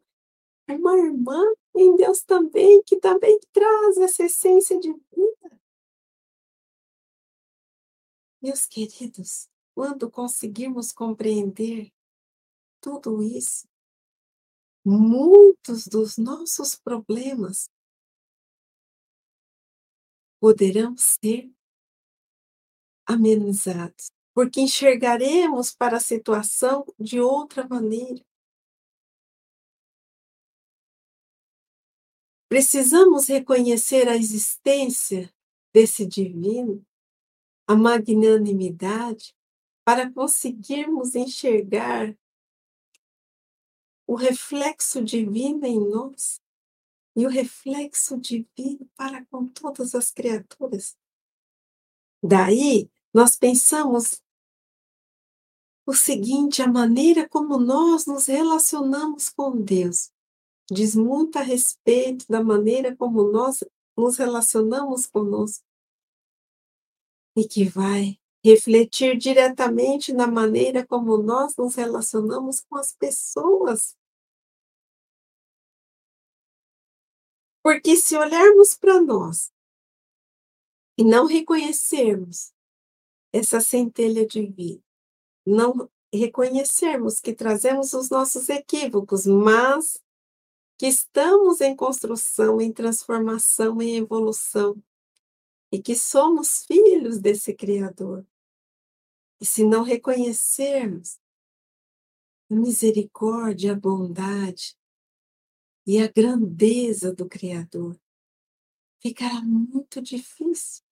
uma 0.70 0.98
irmã 0.98 1.44
em 1.76 1.96
Deus 1.98 2.22
também, 2.24 2.82
que 2.84 2.98
também 2.98 3.38
traz 3.52 3.98
essa 3.98 4.24
essência 4.24 4.80
de 4.80 4.94
vida. 4.94 5.60
Meus 8.42 8.66
queridos, 8.66 9.50
quando 9.78 10.10
conseguirmos 10.10 10.92
compreender 10.92 11.94
tudo 12.82 13.22
isso, 13.22 13.68
muitos 14.84 15.86
dos 15.86 16.18
nossos 16.18 16.74
problemas 16.76 17.70
poderão 20.40 20.98
ser 20.98 21.54
amenizados, 23.06 24.10
porque 24.34 24.62
enxergaremos 24.62 25.76
para 25.76 25.98
a 25.98 26.00
situação 26.00 26.84
de 27.00 27.22
outra 27.22 27.68
maneira. 27.68 28.26
Precisamos 32.50 33.28
reconhecer 33.28 34.10
a 34.10 34.16
existência 34.16 35.32
desse 35.72 36.04
divino, 36.04 36.84
a 37.68 37.76
magnanimidade, 37.76 39.37
para 39.88 40.12
conseguirmos 40.12 41.16
enxergar 41.16 42.14
o 44.06 44.16
reflexo 44.16 45.02
divino 45.02 45.66
em 45.66 45.80
nós 45.80 46.42
e 47.16 47.26
o 47.26 47.30
reflexo 47.30 48.18
divino 48.18 48.86
para 48.98 49.26
com 49.28 49.48
todas 49.48 49.96
as 49.96 50.12
criaturas. 50.12 50.98
Daí, 52.22 52.92
nós 53.14 53.38
pensamos 53.38 54.22
o 55.86 55.94
seguinte: 55.94 56.62
a 56.62 56.68
maneira 56.68 57.30
como 57.30 57.58
nós 57.58 58.06
nos 58.06 58.26
relacionamos 58.26 59.30
com 59.30 59.56
Deus 59.56 60.12
diz 60.70 60.98
muito 60.98 61.40
a 61.40 61.42
respeito 61.42 62.26
da 62.28 62.44
maneira 62.44 62.94
como 62.94 63.32
nós 63.32 63.64
nos 63.96 64.18
relacionamos 64.18 65.06
conosco 65.06 65.64
e 67.38 67.48
que 67.48 67.64
vai 67.64 68.20
refletir 68.44 69.18
diretamente 69.18 70.14
na 70.14 70.28
maneira 70.28 70.86
como 70.86 71.18
nós 71.18 71.56
nos 71.58 71.76
relacionamos 71.76 72.62
com 72.62 72.78
as 72.78 72.94
pessoas 72.94 73.96
Porque 77.68 77.98
se 77.98 78.16
olharmos 78.16 78.76
para 78.76 79.02
nós 79.02 79.52
e 80.98 81.04
não 81.04 81.26
reconhecermos 81.26 82.54
essa 83.34 83.60
centelha 83.60 84.26
de 84.26 84.48
vida, 84.48 84.82
não 85.46 85.92
reconhecermos 86.14 87.20
que 87.20 87.34
trazemos 87.34 87.92
os 87.92 88.10
nossos 88.10 88.48
equívocos, 88.48 89.26
mas 89.26 90.02
que 90.78 90.88
estamos 90.88 91.60
em 91.60 91.76
construção, 91.76 92.62
em 92.62 92.72
transformação, 92.72 93.82
em 93.82 93.98
evolução, 93.98 94.82
e 95.70 95.82
que 95.82 95.94
somos 95.94 96.64
filhos 96.64 97.20
desse 97.20 97.54
Criador. 97.54 98.26
E 99.40 99.46
se 99.46 99.64
não 99.64 99.84
reconhecermos 99.84 101.20
a 102.50 102.56
misericórdia, 102.56 103.74
a 103.74 103.76
bondade, 103.76 104.78
e 105.88 106.00
a 106.02 106.08
grandeza 106.12 107.14
do 107.14 107.30
Criador, 107.30 107.98
ficará 109.02 109.42
muito 109.42 110.02
difícil 110.02 110.84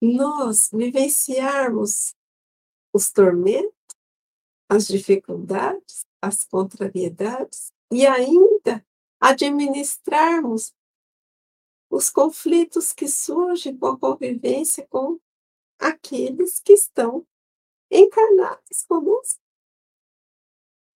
nós 0.00 0.70
vivenciarmos 0.72 2.14
os 2.92 3.10
tormentos, 3.10 3.74
as 4.68 4.86
dificuldades, 4.86 6.06
as 6.22 6.44
contrariedades 6.44 7.72
e 7.90 8.06
ainda 8.06 8.86
administrarmos 9.20 10.72
os 11.90 12.08
conflitos 12.10 12.92
que 12.92 13.08
surgem 13.08 13.76
com 13.76 13.86
a 13.86 13.98
convivência 13.98 14.86
com 14.86 15.18
aqueles 15.78 16.60
que 16.60 16.72
estão 16.72 17.26
encarnados 17.90 18.82
conosco. 18.88 19.40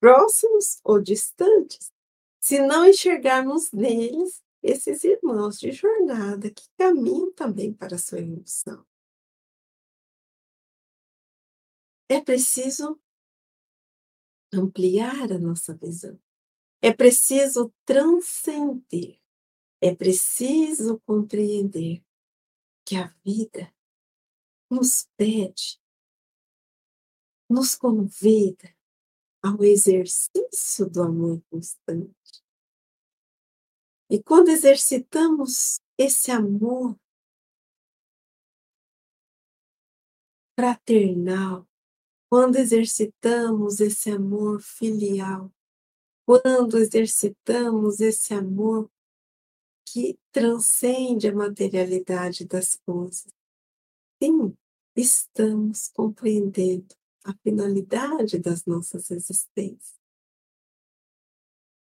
próximos 0.01 0.81
ou 0.83 1.01
distantes, 1.01 1.93
se 2.41 2.59
não 2.61 2.87
enxergarmos 2.87 3.71
neles 3.71 4.43
esses 4.63 5.05
irmãos 5.05 5.59
de 5.59 5.73
jornada 5.73 6.51
que 6.51 6.69
caminham 6.77 7.33
também 7.33 7.73
para 7.73 7.97
a 7.97 7.99
sua 7.99 8.21
evolução. 8.21 8.85
É 12.09 12.21
preciso 12.21 13.01
ampliar 14.53 15.33
a 15.33 15.39
nossa 15.39 15.75
visão. 15.75 16.19
É 16.83 16.93
preciso 16.93 17.73
transcender. 17.85 19.21
É 19.81 19.95
preciso 19.95 21.01
compreender 21.07 22.05
que 22.85 22.97
a 22.97 23.07
vida 23.25 23.73
nos 24.71 25.09
pede, 25.17 25.80
nos 27.51 27.75
convida 27.75 28.73
ao 29.43 29.65
exercício 29.65 30.89
do 30.89 31.03
amor 31.03 31.43
constante. 31.51 32.15
E 34.09 34.23
quando 34.23 34.49
exercitamos 34.51 35.81
esse 35.99 36.31
amor 36.31 36.97
fraternal, 40.57 41.67
quando 42.29 42.57
exercitamos 42.57 43.81
esse 43.81 44.11
amor 44.11 44.63
filial, 44.63 45.53
quando 46.25 46.79
exercitamos 46.79 47.99
esse 47.99 48.33
amor 48.33 48.89
que 49.87 50.17
transcende 50.31 51.27
a 51.27 51.35
materialidade 51.35 52.47
das 52.47 52.77
coisas. 52.77 53.33
Sim, 54.23 54.57
estamos 54.95 55.89
compreendendo 55.89 57.00
a 57.25 57.35
finalidade 57.43 58.39
das 58.39 58.65
nossas 58.65 59.11
existências. 59.11 59.99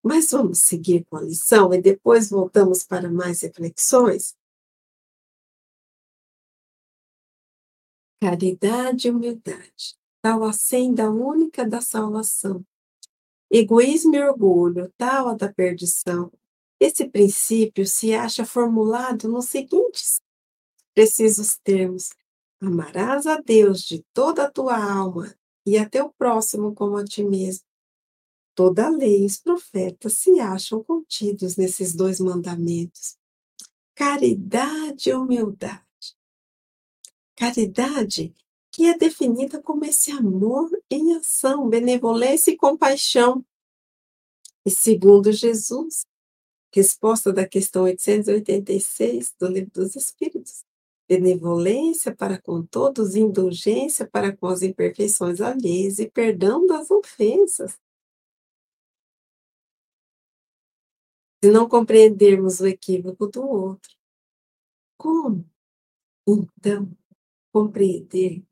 Mas 0.03 0.31
vamos 0.31 0.59
seguir 0.59 1.05
com 1.05 1.15
a 1.17 1.21
lição 1.21 1.73
e 1.73 1.81
depois 1.81 2.29
voltamos 2.29 2.83
para 2.83 3.09
mais 3.09 3.41
reflexões? 3.41 4.35
Caridade 8.21 9.07
e 9.07 9.11
humildade, 9.11 9.97
tal 10.21 10.43
a 10.43 10.53
senda 10.53 11.09
única 11.09 11.67
da 11.67 11.81
salvação, 11.81 12.65
Egoísmo 13.55 14.15
e 14.15 14.19
orgulho, 14.19 14.91
tal 14.97 15.27
a 15.27 15.35
da 15.35 15.47
perdição. 15.47 16.31
Esse 16.79 17.07
princípio 17.07 17.85
se 17.85 18.11
acha 18.11 18.43
formulado 18.43 19.29
nos 19.29 19.45
seguintes 19.45 20.19
precisos 20.95 21.59
termos: 21.63 22.09
Amarás 22.65 23.27
a 23.27 23.41
Deus 23.41 23.81
de 23.81 24.01
toda 24.13 24.45
a 24.45 24.51
tua 24.51 24.81
alma 24.81 25.35
e 25.65 25.77
a 25.77 25.89
teu 25.89 26.09
próximo 26.13 26.73
como 26.73 26.95
a 26.95 27.03
ti 27.03 27.21
mesmo. 27.21 27.65
Toda 28.55 28.87
a 28.87 28.89
lei 28.89 29.23
e 29.23 29.25
os 29.25 29.37
profetas 29.37 30.13
se 30.19 30.39
acham 30.39 30.81
contidos 30.81 31.57
nesses 31.57 31.93
dois 31.93 32.21
mandamentos. 32.21 33.17
Caridade 33.93 35.09
e 35.09 35.13
humildade. 35.13 35.83
Caridade 37.35 38.33
que 38.71 38.85
é 38.85 38.97
definida 38.97 39.61
como 39.61 39.83
esse 39.83 40.11
amor 40.11 40.71
em 40.89 41.15
ação, 41.15 41.67
benevolência 41.67 42.49
e 42.49 42.57
compaixão. 42.57 43.45
E 44.65 44.71
segundo 44.71 45.33
Jesus, 45.33 46.05
resposta 46.73 47.33
da 47.33 47.45
questão 47.45 47.83
886 47.83 49.35
do 49.37 49.47
Livro 49.47 49.71
dos 49.73 49.95
Espíritos, 49.97 50.63
benevolência 51.07 52.15
para 52.15 52.41
com 52.41 52.65
todos, 52.65 53.15
indulgência 53.15 54.07
para 54.07 54.35
com 54.35 54.47
as 54.47 54.61
imperfeições 54.61 55.41
alheias 55.41 55.99
e 55.99 56.09
perdão 56.09 56.65
das 56.65 56.89
ofensas. 56.89 57.79
Se 61.43 61.51
não 61.51 61.67
compreendermos 61.67 62.61
o 62.61 62.67
equívoco 62.67 63.27
do 63.27 63.45
outro, 63.45 63.93
como, 64.97 65.45
então, 66.25 66.89
compreender 67.51 68.45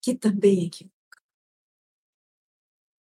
que 0.00 0.14
também 0.16 0.66
equivoca, 0.66 0.94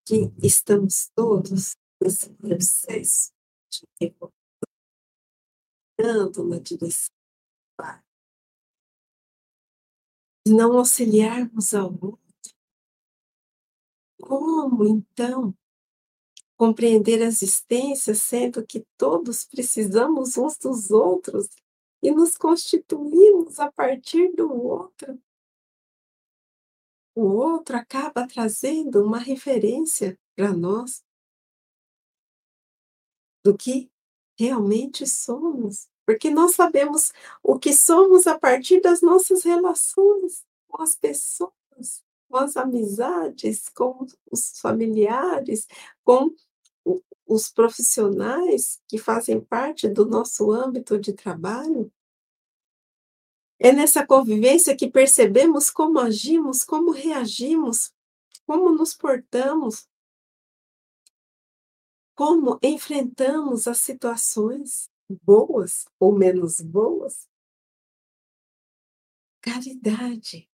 que 0.07 0.31
estamos 0.41 1.09
todos 1.13 1.75
nesse 2.01 2.29
processo 2.35 3.33
de 3.69 3.85
evolução, 3.99 4.31
na 6.47 6.59
direção 6.59 7.22
de 10.45 10.53
não 10.53 10.78
auxiliarmos 10.78 11.74
ao 11.74 11.91
outro. 11.91 12.19
Como, 14.21 14.86
então, 14.86 15.55
compreender 16.55 17.21
a 17.21 17.26
existência, 17.26 18.15
sendo 18.15 18.65
que 18.65 18.86
todos 18.97 19.45
precisamos 19.45 20.38
uns 20.38 20.57
dos 20.57 20.91
outros 20.91 21.47
e 22.01 22.11
nos 22.11 22.38
constituímos 22.38 23.59
a 23.59 23.71
partir 23.71 24.34
do 24.34 24.51
outro? 24.51 25.21
o 27.15 27.26
outro 27.26 27.78
acaba 27.78 28.28
trazendo 28.28 29.03
uma 29.03 29.19
referência 29.19 30.19
para 30.36 30.51
nós 30.51 31.03
do 33.43 33.55
que 33.55 33.91
realmente 34.38 35.05
somos, 35.05 35.88
porque 36.06 36.30
nós 36.30 36.56
sabemos 36.56 37.12
o 37.41 37.58
que 37.58 37.74
somos 37.74 38.28
a 38.28 38.38
partir 38.38 38.82
das 38.82 39.01
nossas 39.01 39.43
relações 39.43 40.43
com 40.68 40.82
as 40.82 40.95
pessoas, 40.95 42.04
com 42.30 42.38
as 42.38 42.58
amizades, 42.58 43.70
com 43.70 44.06
os 44.32 44.60
familiares, 44.60 45.68
com 46.04 46.34
os 47.26 47.49
profissionais 47.49 48.82
que 48.88 48.97
fazem 48.97 49.39
parte 49.39 49.88
do 49.88 50.06
nosso 50.06 50.51
âmbito 50.51 50.99
de 50.99 51.14
trabalho. 51.14 51.91
É 53.58 53.72
nessa 53.72 54.06
convivência 54.06 54.76
que 54.76 54.89
percebemos 54.89 55.72
como 55.72 55.99
agimos, 55.99 56.64
como 56.64 56.91
reagimos, 56.91 57.93
como 58.45 58.72
nos 58.74 58.93
portamos, 58.93 59.88
como 62.14 62.60
enfrentamos 62.62 63.68
as 63.68 63.78
situações 63.78 64.91
boas 65.22 65.86
ou 65.99 66.18
menos 66.18 66.61
boas. 66.61 67.28
Caridade. 69.41 70.49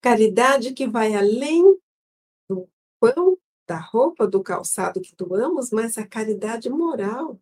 Caridade 0.00 0.72
que 0.72 0.88
vai 0.88 1.14
além 1.14 1.78
do 2.48 2.68
pão, 2.98 3.38
da 3.66 3.78
roupa, 3.78 4.26
do 4.26 4.42
calçado 4.42 5.00
que 5.00 5.14
doamos, 5.14 5.70
mas 5.70 5.98
a 5.98 6.06
caridade 6.06 6.70
moral 6.70 7.40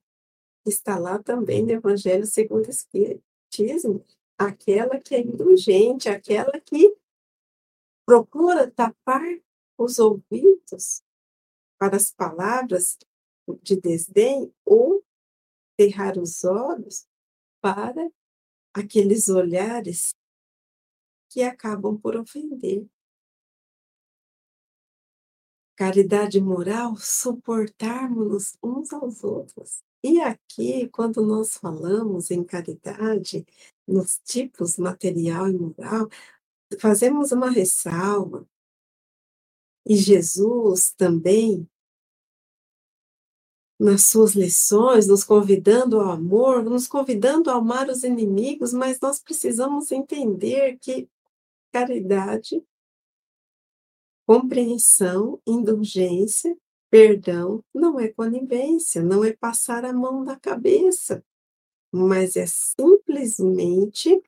está 0.66 0.98
lá 0.98 1.22
também 1.22 1.62
no 1.62 1.70
Evangelho 1.70 2.26
segundo 2.26 2.66
o 2.66 2.70
Espiritismo 2.70 4.04
aquela 4.38 5.00
que 5.00 5.16
é 5.16 5.20
indulgente, 5.20 6.08
aquela 6.08 6.60
que 6.60 6.96
procura 8.06 8.70
tapar 8.70 9.22
os 9.76 9.98
ouvidos 9.98 11.02
para 11.78 11.96
as 11.96 12.12
palavras 12.12 12.96
de 13.62 13.76
desdém 13.76 14.52
ou 14.64 15.04
cerrar 15.78 16.18
os 16.18 16.44
olhos 16.44 17.06
para 17.60 18.10
aqueles 18.74 19.28
olhares 19.28 20.14
que 21.28 21.42
acabam 21.42 21.96
por 21.96 22.16
ofender. 22.16 22.88
Caridade 25.76 26.40
moral, 26.40 26.96
suportarmos 26.96 28.56
uns 28.62 28.92
aos 28.92 29.22
outros. 29.22 29.80
E 30.02 30.20
aqui, 30.20 30.88
quando 30.88 31.24
nós 31.24 31.56
falamos 31.56 32.30
em 32.30 32.42
caridade, 32.42 33.46
nos 33.86 34.20
tipos 34.24 34.76
material 34.76 35.48
e 35.48 35.52
moral, 35.52 36.08
fazemos 36.80 37.30
uma 37.32 37.50
ressalva. 37.50 38.48
E 39.86 39.96
Jesus 39.96 40.92
também, 40.92 41.68
nas 43.78 44.06
suas 44.06 44.32
lições, 44.34 45.06
nos 45.06 45.22
convidando 45.24 46.00
ao 46.00 46.10
amor, 46.10 46.64
nos 46.64 46.88
convidando 46.88 47.50
a 47.50 47.54
amar 47.54 47.88
os 47.88 48.02
inimigos, 48.02 48.72
mas 48.72 48.98
nós 49.00 49.20
precisamos 49.20 49.92
entender 49.92 50.78
que 50.80 51.08
caridade, 51.72 52.62
compreensão, 54.26 55.40
indulgência, 55.46 56.56
perdão 56.90 57.62
não 57.72 58.00
é 58.00 58.08
conivência, 58.08 59.02
não 59.02 59.24
é 59.24 59.32
passar 59.32 59.84
a 59.84 59.92
mão 59.92 60.24
na 60.24 60.38
cabeça 60.38 61.22
mas 61.92 62.36
é 62.36 62.46
simplesmente 62.46 64.22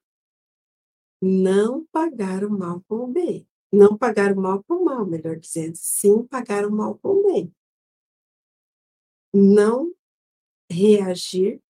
não 1.20 1.84
pagar 1.92 2.44
o 2.44 2.50
mal 2.50 2.82
com 2.88 3.04
o 3.04 3.06
bem. 3.06 3.46
Não 3.72 3.96
pagar 3.96 4.32
o 4.32 4.40
mal 4.40 4.64
com 4.64 4.74
o 4.74 4.84
mal, 4.84 5.06
melhor 5.06 5.36
dizendo, 5.36 5.76
sim 5.76 6.24
pagar 6.24 6.66
o 6.66 6.72
mal 6.72 6.98
com 6.98 7.08
o 7.08 7.22
bem. 7.22 7.54
Não 9.32 9.94
reagir, 10.70 11.62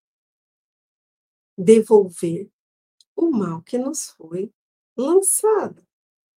devolver 1.57 2.51
o 3.17 3.31
mal 3.31 3.63
que 3.63 3.79
nos 3.79 4.11
foi 4.11 4.53
lançado. 4.97 5.87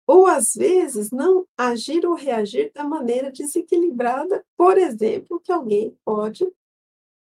Ou, 0.06 0.28
às 0.28 0.54
vezes, 0.54 1.12
não 1.12 1.48
agir 1.58 2.06
ou 2.06 2.14
reagir 2.14 2.72
da 2.74 2.84
maneira 2.84 3.32
desequilibrada, 3.32 4.46
por 4.58 4.78
exemplo, 4.78 5.40
que 5.40 5.52
alguém 5.52 5.98
pode 6.04 6.46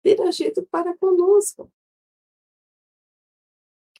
ter 0.03 0.21
agido 0.21 0.65
para 0.67 0.97
conosco. 0.97 1.71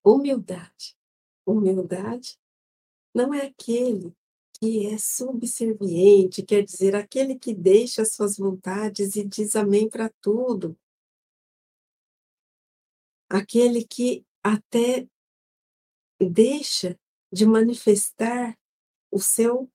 Humildade. 0.04 0.98
Humildade 1.46 2.38
não 3.14 3.34
é 3.34 3.48
aquele 3.48 4.14
que 4.60 4.88
é 4.88 4.98
subserviente, 4.98 6.44
quer 6.44 6.64
dizer, 6.64 6.96
aquele 6.96 7.38
que 7.38 7.54
deixa 7.54 8.02
as 8.02 8.14
suas 8.14 8.38
vontades 8.38 9.16
e 9.16 9.24
diz 9.24 9.56
amém 9.56 9.90
para 9.90 10.10
tudo. 10.22 10.78
Aquele 13.30 13.86
que 13.86 14.26
até 14.44 15.08
deixa 16.20 16.98
de 17.32 17.46
manifestar 17.46 18.58
o 19.12 19.20
seu 19.20 19.70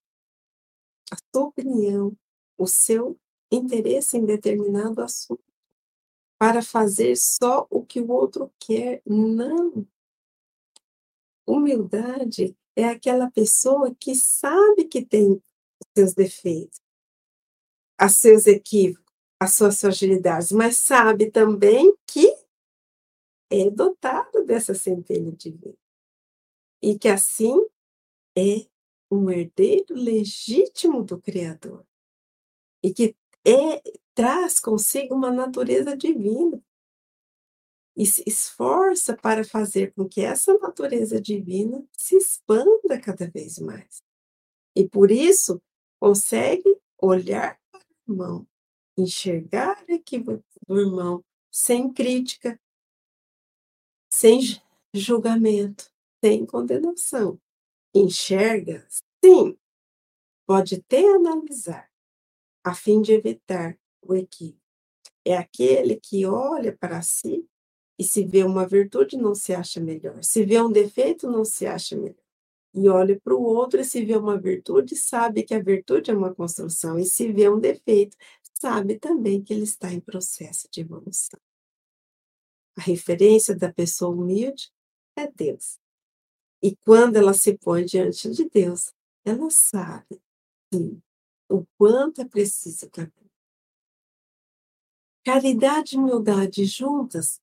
a 1.13 1.17
sua 1.31 1.49
opinião, 1.49 2.17
o 2.57 2.67
seu 2.67 3.21
interesse 3.51 4.17
em 4.17 4.25
determinado 4.25 5.03
assunto, 5.03 5.45
para 6.39 6.63
fazer 6.63 7.17
só 7.17 7.67
o 7.71 7.85
que 7.85 8.01
o 8.01 8.11
outro 8.11 8.51
quer. 8.59 9.03
Não. 9.05 9.87
Humildade 11.47 12.57
é 12.77 12.85
aquela 12.85 13.31
pessoa 13.31 13.95
que 13.95 14.15
sabe 14.15 14.85
que 14.85 15.05
tem 15.05 15.33
os 15.33 15.43
seus 15.97 16.15
defeitos, 16.15 16.81
os 18.01 18.17
seus 18.17 18.47
equívocos, 18.47 19.13
as 19.41 19.55
suas 19.55 19.81
fragilidades, 19.81 20.53
mas 20.53 20.79
sabe 20.79 21.31
também 21.31 21.95
que 22.07 22.33
é 23.51 23.69
dotado 23.71 24.45
dessa 24.45 24.75
centelha 24.75 25.33
divina. 25.33 25.77
E 26.81 26.99
que 26.99 27.09
assim 27.09 27.55
é 28.37 28.67
um 29.11 29.31
herdeiro 29.31 29.95
legítimo 29.95 31.03
do 31.03 31.21
Criador. 31.21 31.85
E 32.83 32.93
que 32.93 33.15
é, 33.47 33.83
traz 34.15 34.59
consigo 34.59 35.15
uma 35.15 35.31
natureza 35.31 35.97
divina. 35.97 36.63
E 37.97 38.07
se 38.07 38.23
esforça 38.27 39.17
para 39.17 39.45
fazer 39.45 39.93
com 39.93 40.09
que 40.09 40.23
essa 40.23 40.57
natureza 40.59 41.21
divina 41.21 41.85
se 41.93 42.17
expanda 42.17 42.99
cada 43.01 43.29
vez 43.29 43.59
mais. 43.59 44.03
E 44.75 44.89
por 44.89 45.11
isso 45.11 45.61
consegue 46.01 46.79
olhar 46.99 47.61
para 47.71 47.81
o 47.81 48.13
irmão, 48.13 48.47
enxergar 48.97 49.85
o 49.87 49.93
equívoco 49.93 50.45
do 50.67 50.81
irmão 50.81 51.25
sem 51.51 51.93
crítica, 51.93 52.59
sem 54.11 54.41
julgamento, 54.95 55.91
sem 56.25 56.47
condenação. 56.47 57.39
Enxerga, 57.95 58.87
sim, 59.23 59.59
pode 60.47 60.77
até 60.77 61.07
analisar, 61.15 61.91
a 62.65 62.75
fim 62.75 63.03
de 63.03 63.13
evitar 63.13 63.79
o 64.01 64.15
equívoco. 64.15 64.63
É 65.25 65.37
aquele 65.37 66.01
que 66.01 66.27
olha 66.27 66.77
para 66.77 67.03
si 67.03 67.47
e 67.99 68.05
se 68.05 68.25
vê 68.25 68.43
uma 68.43 68.67
virtude 68.67 69.17
não 69.17 69.35
se 69.35 69.55
acha 69.55 69.81
melhor, 69.81 70.23
se 70.23 70.45
vê 70.45 70.61
um 70.61 70.71
defeito 70.71 71.31
não 71.31 71.45
se 71.45 71.67
acha 71.67 71.97
melhor. 71.97 72.17
E 72.75 72.89
olha 72.89 73.21
para 73.21 73.35
o 73.35 73.43
outro 73.43 73.81
e 73.81 73.85
se 73.85 74.05
vê 74.05 74.17
uma 74.17 74.39
virtude, 74.39 74.97
sabe 74.97 75.43
que 75.43 75.55
a 75.55 75.63
virtude 75.63 76.11
é 76.11 76.15
uma 76.15 76.35
construção, 76.35 76.99
e 76.99 77.05
se 77.05 77.31
vê 77.31 77.49
um 77.49 77.61
defeito, 77.61 78.17
sabe 78.55 78.99
também 78.99 79.43
que 79.43 79.53
ele 79.53 79.65
está 79.65 79.93
em 79.93 80.01
processo 80.01 80.69
de 80.71 80.81
evolução. 80.81 81.39
A 82.77 82.81
referência 82.81 83.55
da 83.55 83.71
pessoa 83.71 84.15
humilde 84.15 84.73
é 85.15 85.31
Deus. 85.31 85.79
E 86.63 86.75
quando 86.77 87.17
ela 87.17 87.35
se 87.35 87.59
põe 87.59 87.85
diante 87.85 88.31
de 88.31 88.49
Deus, 88.49 88.95
ela 89.25 89.51
sabe, 89.51 90.23
sim, 90.73 91.03
o 91.51 91.67
quanto 91.77 92.23
é 92.23 92.25
preciso 92.25 92.89
caminhar. 92.89 93.13
Caridade 95.25 95.95
e 95.95 95.99
humildade 95.99 96.65
juntas 96.65 97.42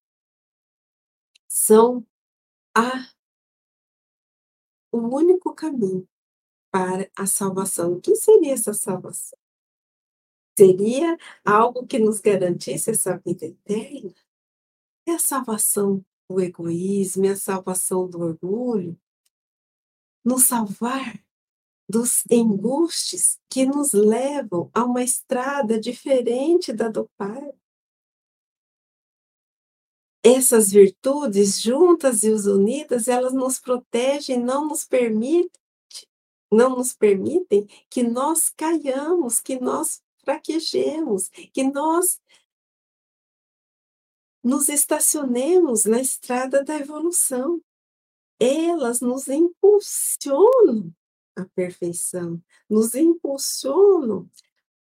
são 1.60 2.08
a, 2.74 3.12
o 4.94 4.98
único 4.98 5.54
caminho 5.54 6.08
para 6.72 7.12
a 7.18 7.26
salvação. 7.26 7.94
O 7.94 8.02
que 8.02 8.16
seria 8.16 8.54
essa 8.54 8.74
salvação? 8.74 9.38
Seria 10.58 11.18
algo 11.44 11.86
que 11.86 12.00
nos 12.00 12.22
garantisse 12.22 12.92
essa 12.92 13.18
vida 13.18 13.46
eterna? 13.46 14.16
É 15.06 15.12
a 15.12 15.20
salvação 15.20 16.04
do 16.30 16.40
egoísmo, 16.40 17.26
é 17.26 17.32
a 17.32 17.36
salvação 17.36 18.10
do 18.10 18.22
orgulho, 18.22 18.98
nos 20.24 20.46
salvar 20.46 21.22
dos 21.90 22.24
embustes 22.32 23.38
que 23.50 23.66
nos 23.66 23.92
levam 23.92 24.72
a 24.74 24.86
uma 24.86 25.04
estrada 25.04 25.80
diferente 25.80 26.72
da 26.72 26.88
do 26.88 27.10
Pai. 27.18 27.52
Essas 30.36 30.72
virtudes, 30.72 31.60
juntas 31.60 32.22
e 32.22 32.30
unidas, 32.30 33.08
elas 33.08 33.34
nos 33.34 33.60
protegem, 33.60 34.40
não 34.40 34.68
nos 34.68 34.86
permitem, 34.86 35.50
não 36.52 36.78
nos 36.78 36.94
permitem 36.94 37.68
que 37.90 38.04
nós 38.04 38.48
caiamos, 38.50 39.40
que 39.40 39.60
nós 39.60 40.04
fraquejemos, 40.24 41.30
que 41.52 41.64
nós 41.64 42.22
nos 44.44 44.70
estacionemos 44.70 45.86
na 45.86 46.00
estrada 46.00 46.64
da 46.64 46.76
evolução. 46.76 47.60
Elas 48.40 49.02
nos 49.02 49.28
impulsionam 49.28 50.94
à 51.36 51.44
perfeição, 51.56 52.40
nos 52.70 52.94
impulsionam 52.94 54.30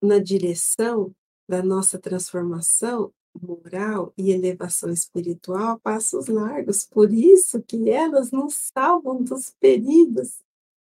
na 0.02 0.20
direção 0.20 1.16
da 1.48 1.64
nossa 1.64 1.98
transformação 1.98 3.14
moral 3.42 4.14
e 4.18 4.32
elevação 4.32 4.92
espiritual 4.92 5.72
a 5.72 5.80
passos 5.80 6.28
largos. 6.28 6.86
Por 6.86 7.12
isso 7.12 7.62
que 7.62 7.90
elas 7.90 8.32
nos 8.32 8.70
salvam 8.74 9.24
dos 9.24 9.52
perigos, 9.60 10.40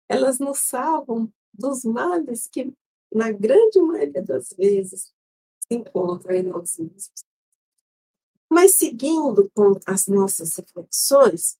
elas 0.08 0.38
nos 0.38 0.58
salvam 0.58 1.32
dos 1.52 1.84
males 1.84 2.46
que, 2.46 2.72
na 3.12 3.32
grande 3.32 3.80
maioria 3.80 4.22
das 4.22 4.52
vezes, 4.52 5.12
se 5.60 5.74
encontram 5.74 6.34
em 6.34 6.42
nós 6.42 6.78
mesmos. 6.78 7.10
Mas 8.50 8.76
seguindo 8.76 9.50
com 9.54 9.78
as 9.86 10.06
nossas 10.06 10.56
reflexões, 10.56 11.58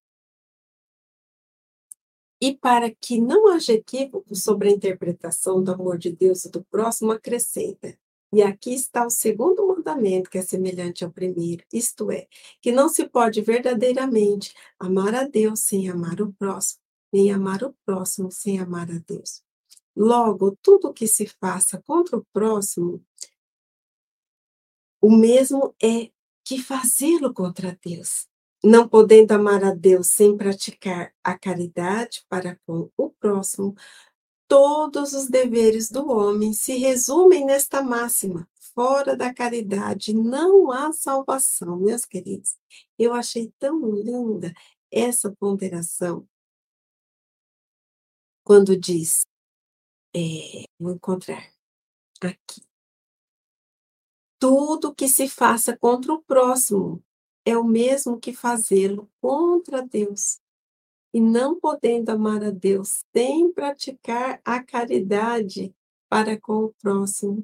e 2.41 2.55
para 2.55 2.95
que 2.95 3.21
não 3.21 3.49
haja 3.49 3.73
equívoco 3.73 4.35
sobre 4.35 4.69
a 4.69 4.73
interpretação 4.73 5.63
do 5.63 5.73
amor 5.73 5.99
de 5.99 6.13
Deus 6.13 6.45
e 6.45 6.51
do 6.51 6.63
próximo, 6.65 7.13
acrescenta. 7.13 7.99
E 8.33 8.43
aqui 8.43 8.75
está 8.75 9.07
o 9.07 9.11
segundo 9.11 9.67
mandamento, 9.67 10.29
que 10.29 10.39
é 10.39 10.43
semelhante 10.43 11.05
ao 11.05 11.11
primeiro, 11.11 11.65
isto 11.73 12.11
é, 12.11 12.27
que 12.61 12.73
não 12.73 12.89
se 12.89 13.09
pode 13.09 13.41
verdadeiramente 13.41 14.53
amar 14.79 15.15
a 15.15 15.25
Deus 15.25 15.61
sem 15.61 15.89
amar 15.89 16.21
o 16.21 16.33
próximo, 16.33 16.81
nem 17.13 17.33
amar 17.33 17.63
o 17.63 17.75
próximo 17.85 18.31
sem 18.31 18.59
amar 18.59 18.91
a 18.91 18.99
Deus. 19.07 19.43
Logo, 19.95 20.57
tudo 20.61 20.93
que 20.93 21.07
se 21.07 21.27
faça 21.27 21.81
contra 21.83 22.17
o 22.19 22.27
próximo, 22.33 23.03
o 25.01 25.11
mesmo 25.11 25.75
é 25.83 26.11
que 26.45 26.63
fazê-lo 26.63 27.33
contra 27.33 27.79
Deus 27.83 28.29
não 28.67 28.89
podendo 28.89 29.33
amar 29.33 29.63
a 29.65 29.73
Deus 29.73 30.09
sem 30.09 30.37
praticar 30.37 31.13
a 31.23 31.39
caridade 31.39 32.25
para 32.29 32.59
com 32.67 32.91
o 32.97 33.11
próximo, 33.11 33.75
todos 34.49 35.13
os 35.13 35.29
deveres 35.29 35.91
do 35.91 36.11
homem 36.11 36.53
se 36.53 36.77
resumem 36.77 37.45
nesta 37.45 37.83
máxima: 37.83 38.49
fora 38.75 39.17
da 39.17 39.33
caridade 39.33 40.15
não 40.15 40.71
há 40.71 40.93
salvação, 40.93 41.79
meus 41.79 42.05
queridos. 42.05 42.57
Eu 42.99 43.13
achei 43.15 43.53
tão 43.59 43.91
linda 43.91 44.53
essa 44.91 45.35
ponderação 45.39 46.27
quando 48.47 48.77
diz, 48.79 49.27
é, 50.15 50.65
vou 50.79 50.93
encontrar 50.93 51.53
aqui. 52.23 52.63
Tudo 54.39 54.95
que 54.95 55.09
se 55.09 55.29
faça 55.29 55.77
contra 55.77 56.13
o 56.13 56.23
próximo 56.23 57.03
é 57.45 57.59
o 57.59 57.65
mesmo 57.65 58.21
que 58.21 58.33
fazê-lo 58.33 59.11
contra 59.21 59.83
Deus. 59.83 60.41
E 61.17 61.21
não 61.21 61.59
podendo 61.59 62.11
amar 62.11 62.45
a 62.45 62.51
Deus 62.51 63.03
sem 63.11 63.51
praticar 63.51 64.39
a 64.45 64.63
caridade 64.63 65.75
para 66.11 66.39
com 66.39 66.65
o 66.65 66.75
próximo, 66.75 67.43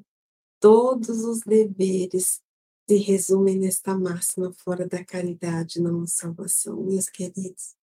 todos 0.59 1.23
os 1.23 1.39
deveres 1.39 2.39
se 2.87 2.97
resumem 2.97 3.57
nesta 3.57 3.97
máxima: 3.97 4.53
fora 4.53 4.87
da 4.87 5.03
caridade 5.03 5.81
não 5.81 6.03
há 6.03 6.05
salvação, 6.05 6.83
meus 6.83 7.09
queridos. 7.09 7.75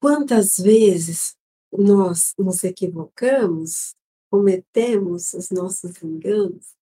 Quantas 0.00 0.56
vezes 0.56 1.36
nós 1.70 2.34
nos 2.36 2.64
equivocamos, 2.64 3.94
cometemos 4.28 5.34
os 5.34 5.50
nossos 5.52 6.02
enganos, 6.02 6.74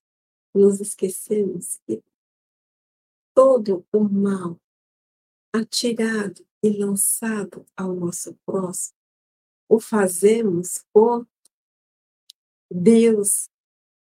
nos 0.54 0.80
esquecemos 0.80 1.78
que 1.86 2.02
todo 3.34 3.84
o 3.92 4.00
mal 4.02 4.58
atirado 5.52 6.46
e 6.62 6.70
lançado 6.70 7.66
ao 7.76 7.94
nosso 7.94 8.34
próximo 8.44 8.98
o 9.68 9.78
fazemos 9.78 10.84
com 10.92 11.26
Deus 12.70 13.50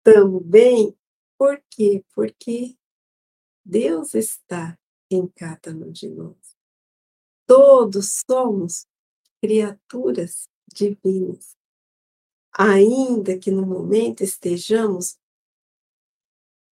também. 0.03 0.95
Por 1.37 1.63
quê? 1.69 2.03
Porque 2.13 2.77
Deus 3.63 4.13
está 4.13 4.77
em 5.09 5.27
cada 5.27 5.71
um 5.71 5.91
de 5.91 6.09
nós. 6.09 6.57
Todos 7.45 8.21
somos 8.29 8.85
criaturas 9.41 10.49
divinas. 10.67 11.57
Ainda 12.51 13.37
que 13.37 13.49
no 13.49 13.65
momento 13.65 14.21
estejamos 14.21 15.17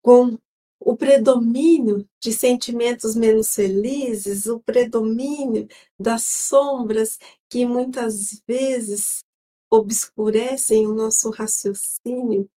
com 0.01 0.38
o 0.84 0.98
predomínio 0.98 2.08
de 2.20 2.34
sentimentos 2.34 3.16
menos 3.16 3.54
felizes, 3.54 4.48
o 4.48 4.60
predomínio 4.60 5.68
das 6.00 6.26
sombras 6.26 7.20
que 7.48 7.66
muitas 7.68 8.42
vezes 8.48 9.24
obscurecem 9.70 10.88
o 10.88 10.94
nosso 10.94 11.30
raciocínio 11.30 12.50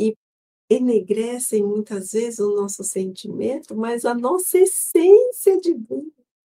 e 0.00 0.16
enegrecem 0.68 1.62
muitas 1.62 2.10
vezes 2.10 2.40
o 2.40 2.56
nosso 2.56 2.82
sentimento, 2.82 3.76
mas 3.76 4.04
a 4.04 4.14
nossa 4.14 4.58
essência 4.58 5.60
divina. 5.60 6.10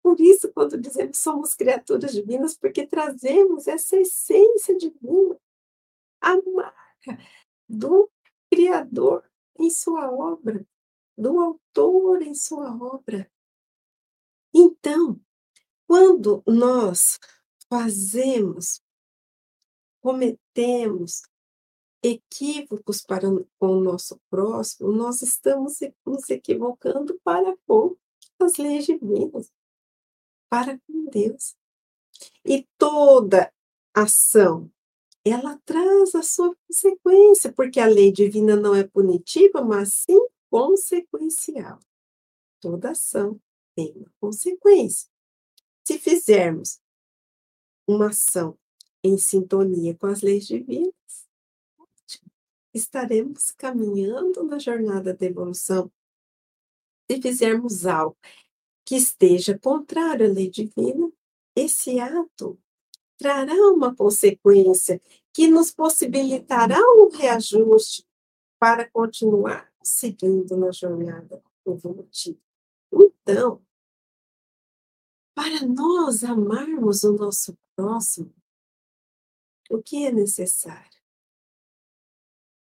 Por 0.03 0.19
isso, 0.19 0.51
quando 0.53 0.81
dizemos 0.81 1.19
somos 1.19 1.55
criaturas 1.55 2.13
divinas, 2.13 2.57
porque 2.57 2.87
trazemos 2.87 3.69
essa 3.69 3.97
essência 3.97 4.77
divina, 4.77 5.39
a 6.21 6.37
marca 6.37 7.19
do 7.69 8.11
Criador 8.51 9.23
em 9.59 9.71
sua 9.71 10.11
obra 10.11 10.67
do 11.23 11.39
autor 11.39 12.21
em 12.21 12.35
sua 12.35 12.75
obra. 12.77 13.31
Então, 14.53 15.19
quando 15.87 16.43
nós 16.47 17.19
fazemos, 17.71 18.83
cometemos 20.01 21.23
equívocos 22.03 23.03
para 23.03 23.29
com 23.59 23.79
o 23.79 23.81
nosso 23.81 24.21
próximo, 24.29 24.91
nós 24.91 25.23
estamos 25.23 25.79
nos 26.05 26.29
equivocando 26.29 27.19
para 27.23 27.57
com 27.67 27.97
as 28.41 28.57
leis 28.57 28.85
divinas, 28.85 29.51
para 30.51 30.77
com 30.81 31.07
Deus. 31.09 31.55
E 32.45 32.67
toda 32.77 33.53
ação, 33.95 34.69
ela 35.25 35.57
traz 35.65 36.17
a 36.17 36.23
sua 36.23 36.55
consequência, 36.67 37.53
porque 37.53 37.79
a 37.79 37.87
lei 37.87 38.11
divina 38.11 38.57
não 38.57 38.75
é 38.75 38.83
punitiva, 38.83 39.63
mas 39.63 39.95
sim 39.95 40.32
consequencial. 40.53 41.81
Toda 42.61 42.91
ação 42.91 43.41
tem 43.75 43.91
uma 43.97 44.13
consequência. 44.21 45.09
Se 45.83 45.99
fizermos 45.99 46.79
uma 47.89 48.11
ação 48.11 48.59
em 49.03 49.17
sintonia 49.17 49.97
com 49.97 50.07
as 50.07 50.21
leis 50.21 50.47
divinas, 50.47 50.93
estaremos 52.75 53.51
caminhando 53.53 54.45
na 54.45 54.59
jornada 54.59 55.15
da 55.15 55.25
evolução. 55.25 55.91
Se 57.11 57.21
fizermos 57.21 57.87
algo 57.87 58.17
que 58.85 58.97
esteja 58.97 59.59
contrário 59.59 60.27
à 60.27 60.29
lei 60.29 60.51
divina, 60.51 61.11
esse 61.57 61.99
ato 61.99 62.61
trará 63.17 63.55
uma 63.71 63.97
consequência 63.97 65.01
que 65.33 65.49
nos 65.49 65.71
possibilitará 65.71 66.79
um 66.79 67.09
reajuste 67.09 68.07
para 68.59 68.89
continuar 68.91 69.72
seguindo 69.85 70.57
na 70.57 70.71
jornada 70.73 71.43
evolutiva. 71.67 72.39
Então, 72.93 73.65
para 75.35 75.67
nós 75.67 76.25
amarmos 76.25 77.05
o 77.05 77.13
nosso 77.13 77.57
próximo, 77.75 78.35
o 79.71 79.83
que 79.83 80.07
é 80.07 80.13
necessário? 80.13 81.01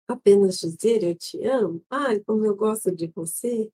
Apenas 0.08 0.58
dizer 0.60 1.02
eu 1.02 1.14
te 1.14 1.44
amo? 1.44 1.84
Ai, 1.90 2.20
como 2.20 2.46
eu 2.46 2.54
gosto 2.54 2.94
de 2.94 3.08
você? 3.08 3.70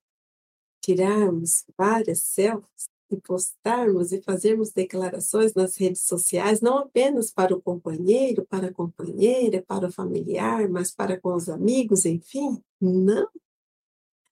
Tirarmos 0.81 1.63
várias 1.77 2.23
selfies 2.23 2.92
e 3.13 3.21
postarmos 3.21 4.11
e 4.11 4.21
fazermos 4.21 4.71
declarações 4.71 5.53
nas 5.53 5.77
redes 5.77 6.01
sociais, 6.03 6.61
não 6.61 6.77
apenas 6.77 7.31
para 7.31 7.55
o 7.55 7.61
companheiro, 7.61 8.45
para 8.45 8.67
a 8.67 8.73
companheira, 8.73 9.63
para 9.65 9.87
o 9.87 9.91
familiar, 9.91 10.67
mas 10.69 10.91
para 10.91 11.19
com 11.19 11.33
os 11.33 11.49
amigos, 11.49 12.05
enfim. 12.05 12.61
Não. 12.81 13.27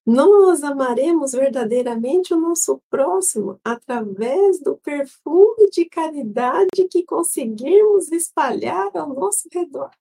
Nós 0.06 0.64
amaremos 0.64 1.32
verdadeiramente 1.32 2.34
o 2.34 2.40
nosso 2.40 2.82
próximo 2.90 3.60
através 3.64 4.60
do 4.60 4.76
perfume 4.76 5.70
de 5.72 5.86
caridade 5.86 6.88
que 6.90 7.04
conseguirmos 7.04 8.12
espalhar 8.12 8.90
ao 8.96 9.14
nosso 9.14 9.48
redor. 9.52 9.92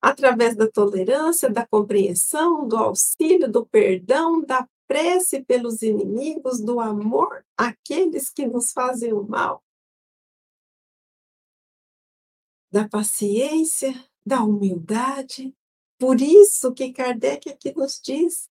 Através 0.00 0.56
da 0.56 0.66
tolerância, 0.66 1.50
da 1.50 1.66
compreensão, 1.66 2.66
do 2.66 2.76
auxílio, 2.76 3.50
do 3.50 3.66
perdão, 3.66 4.40
da 4.40 4.66
prece 4.92 5.42
pelos 5.42 5.80
inimigos, 5.80 6.60
do 6.60 6.78
amor 6.78 7.42
àqueles 7.56 8.28
que 8.28 8.46
nos 8.46 8.72
fazem 8.72 9.10
o 9.14 9.22
mal, 9.22 9.64
da 12.70 12.86
paciência, 12.86 13.94
da 14.24 14.42
humildade. 14.44 15.56
Por 15.98 16.20
isso 16.20 16.74
que 16.74 16.92
Kardec 16.92 17.48
aqui 17.48 17.74
nos 17.74 17.98
diz 18.04 18.50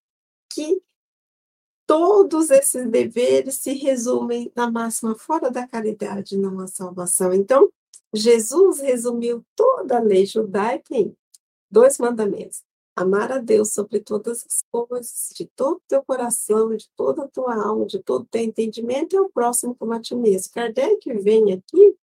que 0.52 0.82
todos 1.86 2.50
esses 2.50 2.90
deveres 2.90 3.58
se 3.58 3.74
resumem 3.74 4.52
na 4.56 4.72
máxima 4.72 5.14
fora 5.14 5.52
da 5.52 5.68
caridade 5.68 6.38
não 6.38 6.60
há 6.60 6.66
salvação. 6.66 7.32
Então, 7.32 7.72
Jesus 8.12 8.80
resumiu 8.80 9.46
toda 9.56 9.98
a 9.98 10.02
lei 10.02 10.26
judaica 10.26 10.96
em 10.96 11.16
dois 11.70 12.00
mandamentos: 12.00 12.64
amar 13.02 13.32
a 13.32 13.38
Deus 13.40 13.74
sobre 13.74 14.00
todas 14.00 14.46
as 14.46 14.64
coisas, 14.72 15.30
de 15.36 15.46
todo 15.56 15.78
o 15.78 15.84
teu 15.88 16.04
coração, 16.04 16.76
de 16.76 16.90
toda 16.96 17.24
a 17.26 17.28
tua 17.28 17.56
alma, 17.56 17.86
de 17.86 18.02
todo 18.02 18.24
o 18.24 18.28
teu 18.28 18.42
entendimento, 18.42 19.16
e 19.16 19.20
o 19.20 19.30
próximo 19.30 19.76
como 19.76 19.94
a 19.94 20.00
ti 20.00 20.16
mesmo. 20.16 20.54
Kardec 20.54 21.12
vem 21.20 21.54
aqui 21.54 21.98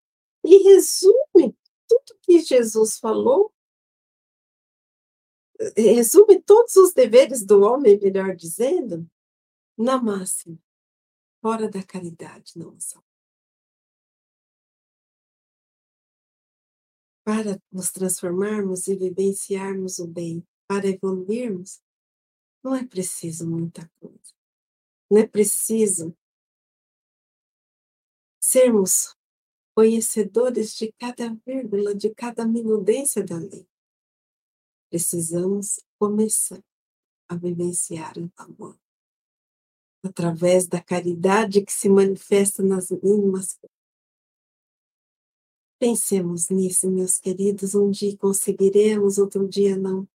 e 0.43 0.57
resume 0.63 1.55
tudo 1.87 2.19
que 2.21 2.39
Jesus 2.39 2.97
falou, 2.99 3.53
resume 5.75 6.41
todos 6.41 6.75
os 6.75 6.93
deveres 6.93 7.45
do 7.45 7.61
homem, 7.61 7.99
melhor 7.99 8.35
dizendo, 8.35 9.09
na 9.77 10.01
máxima, 10.01 10.57
fora 11.41 11.69
da 11.69 11.83
caridade, 11.83 12.53
não 12.55 12.79
só. 12.79 13.01
Para 17.23 17.61
nos 17.71 17.91
transformarmos 17.91 18.87
e 18.87 18.95
vivenciarmos 18.95 19.99
o 19.99 20.07
bem, 20.07 20.47
para 20.67 20.87
evoluirmos, 20.87 21.81
não 22.63 22.75
é 22.75 22.85
preciso 22.85 23.49
muita 23.49 23.89
coisa. 23.99 24.33
Não 25.09 25.19
é 25.19 25.27
preciso 25.27 26.15
sermos 28.39 29.15
conhecedores 29.75 30.75
de 30.75 30.91
cada 30.93 31.33
vírgula, 31.45 31.95
de 31.95 32.13
cada 32.13 32.45
minudência 32.45 33.23
da 33.23 33.37
lei. 33.37 33.67
Precisamos 34.89 35.79
começar 35.99 36.63
a 37.29 37.35
vivenciar 37.35 38.17
o 38.17 38.31
amor 38.37 38.77
através 40.03 40.67
da 40.67 40.81
caridade 40.81 41.63
que 41.63 41.71
se 41.71 41.89
manifesta 41.89 42.63
nas 42.63 42.89
mínimas 42.89 43.59
Pensemos 45.79 46.49
nisso, 46.49 46.89
meus 46.89 47.19
queridos. 47.19 47.75
Um 47.75 47.91
dia 47.91 48.17
conseguiremos, 48.17 49.19
outro 49.19 49.47
dia 49.47 49.77
não. 49.77 50.07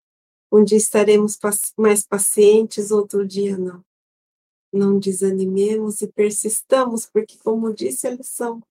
Um 0.55 0.63
dia 0.63 0.77
estaremos 0.77 1.39
mais 1.79 2.07
pacientes, 2.07 2.91
outro 2.91 3.27
dia 3.27 3.57
não. 3.57 3.83
Não 4.71 4.99
desanimemos 4.99 6.03
e 6.03 6.13
persistamos, 6.13 7.07
porque, 7.07 7.39
como 7.39 7.73
disse 7.73 8.07
a 8.07 8.11
lição, 8.11 8.63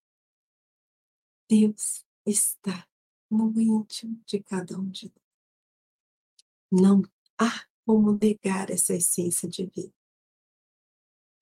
Deus 1.49 2.05
está 2.23 2.87
no 3.31 3.59
íntimo 3.59 4.21
de 4.27 4.43
cada 4.43 4.79
um 4.79 4.89
de 4.89 5.07
nós. 5.07 5.21
Não 6.71 7.01
há 7.39 7.67
como 7.83 8.11
negar 8.11 8.69
essa 8.69 8.93
essência 8.93 9.49
divina. 9.49 9.93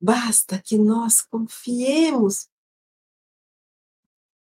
Basta 0.02 0.62
que 0.62 0.78
nós 0.78 1.22
confiemos 1.22 2.50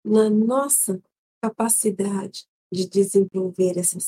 na 0.02 0.30
nossa 0.30 1.04
capacidade 1.42 2.48
de 2.72 2.88
desenvolver 2.88 3.78
essa 3.78 4.00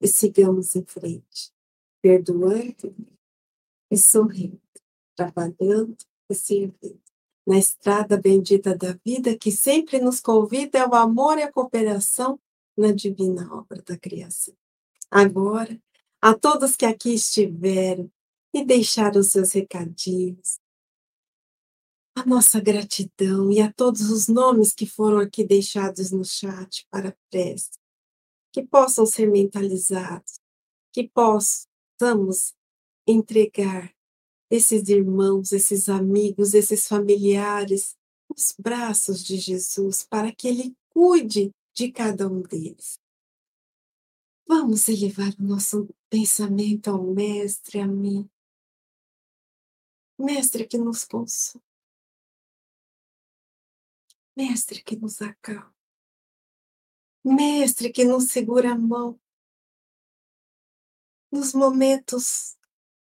e 0.00 0.08
sigamos 0.08 0.74
em 0.76 0.84
frente, 0.84 1.52
perdoando 2.02 2.94
e 3.90 3.96
sorrindo, 3.96 4.60
trabalhando 5.16 5.96
e 6.30 6.34
servindo. 6.34 7.00
Na 7.46 7.58
estrada 7.58 8.16
bendita 8.20 8.76
da 8.76 8.98
vida 9.04 9.36
que 9.36 9.50
sempre 9.50 9.98
nos 10.00 10.20
convida 10.20 10.82
ao 10.82 10.94
amor 10.94 11.38
e 11.38 11.42
à 11.42 11.50
cooperação 11.50 12.38
na 12.76 12.92
divina 12.92 13.52
obra 13.52 13.82
da 13.82 13.96
criação. 13.96 14.54
Agora, 15.10 15.80
a 16.20 16.34
todos 16.34 16.76
que 16.76 16.84
aqui 16.84 17.14
estiveram 17.14 18.10
e 18.52 18.64
deixaram 18.64 19.22
seus 19.22 19.52
recadinhos, 19.52 20.60
a 22.14 22.26
nossa 22.26 22.60
gratidão 22.60 23.50
e 23.50 23.60
a 23.60 23.72
todos 23.72 24.10
os 24.10 24.28
nomes 24.28 24.74
que 24.74 24.86
foram 24.86 25.18
aqui 25.18 25.44
deixados 25.44 26.10
no 26.10 26.24
chat 26.24 26.86
para 26.90 27.10
a 27.10 27.16
prece, 27.30 27.70
que 28.52 28.62
possam 28.66 29.06
ser 29.06 29.30
mentalizados, 29.30 30.40
que 30.92 31.08
possamos 31.08 32.54
entregar 33.06 33.94
esses 34.50 34.88
irmãos, 34.88 35.52
esses 35.52 35.88
amigos, 35.88 36.54
esses 36.54 36.86
familiares 36.88 37.96
nos 38.28 38.54
braços 38.58 39.22
de 39.24 39.36
Jesus, 39.36 40.04
para 40.04 40.32
que 40.32 40.48
Ele 40.48 40.76
cuide 40.90 41.52
de 41.74 41.92
cada 41.92 42.28
um 42.28 42.42
deles. 42.42 42.98
Vamos 44.46 44.88
elevar 44.88 45.34
o 45.38 45.42
nosso 45.42 45.88
pensamento 46.08 46.88
ao 46.90 47.02
Mestre, 47.04 47.80
a 47.80 47.86
mim. 47.86 48.28
Mestre 50.18 50.66
que 50.66 50.78
nos 50.78 51.04
consola. 51.04 51.62
Mestre 54.34 54.82
que 54.82 54.96
nos 54.96 55.20
acalma. 55.20 55.77
Mestre 57.24 57.92
que 57.92 58.04
nos 58.04 58.30
segura 58.30 58.72
a 58.72 58.78
mão 58.78 59.20
nos 61.30 61.52
momentos 61.52 62.56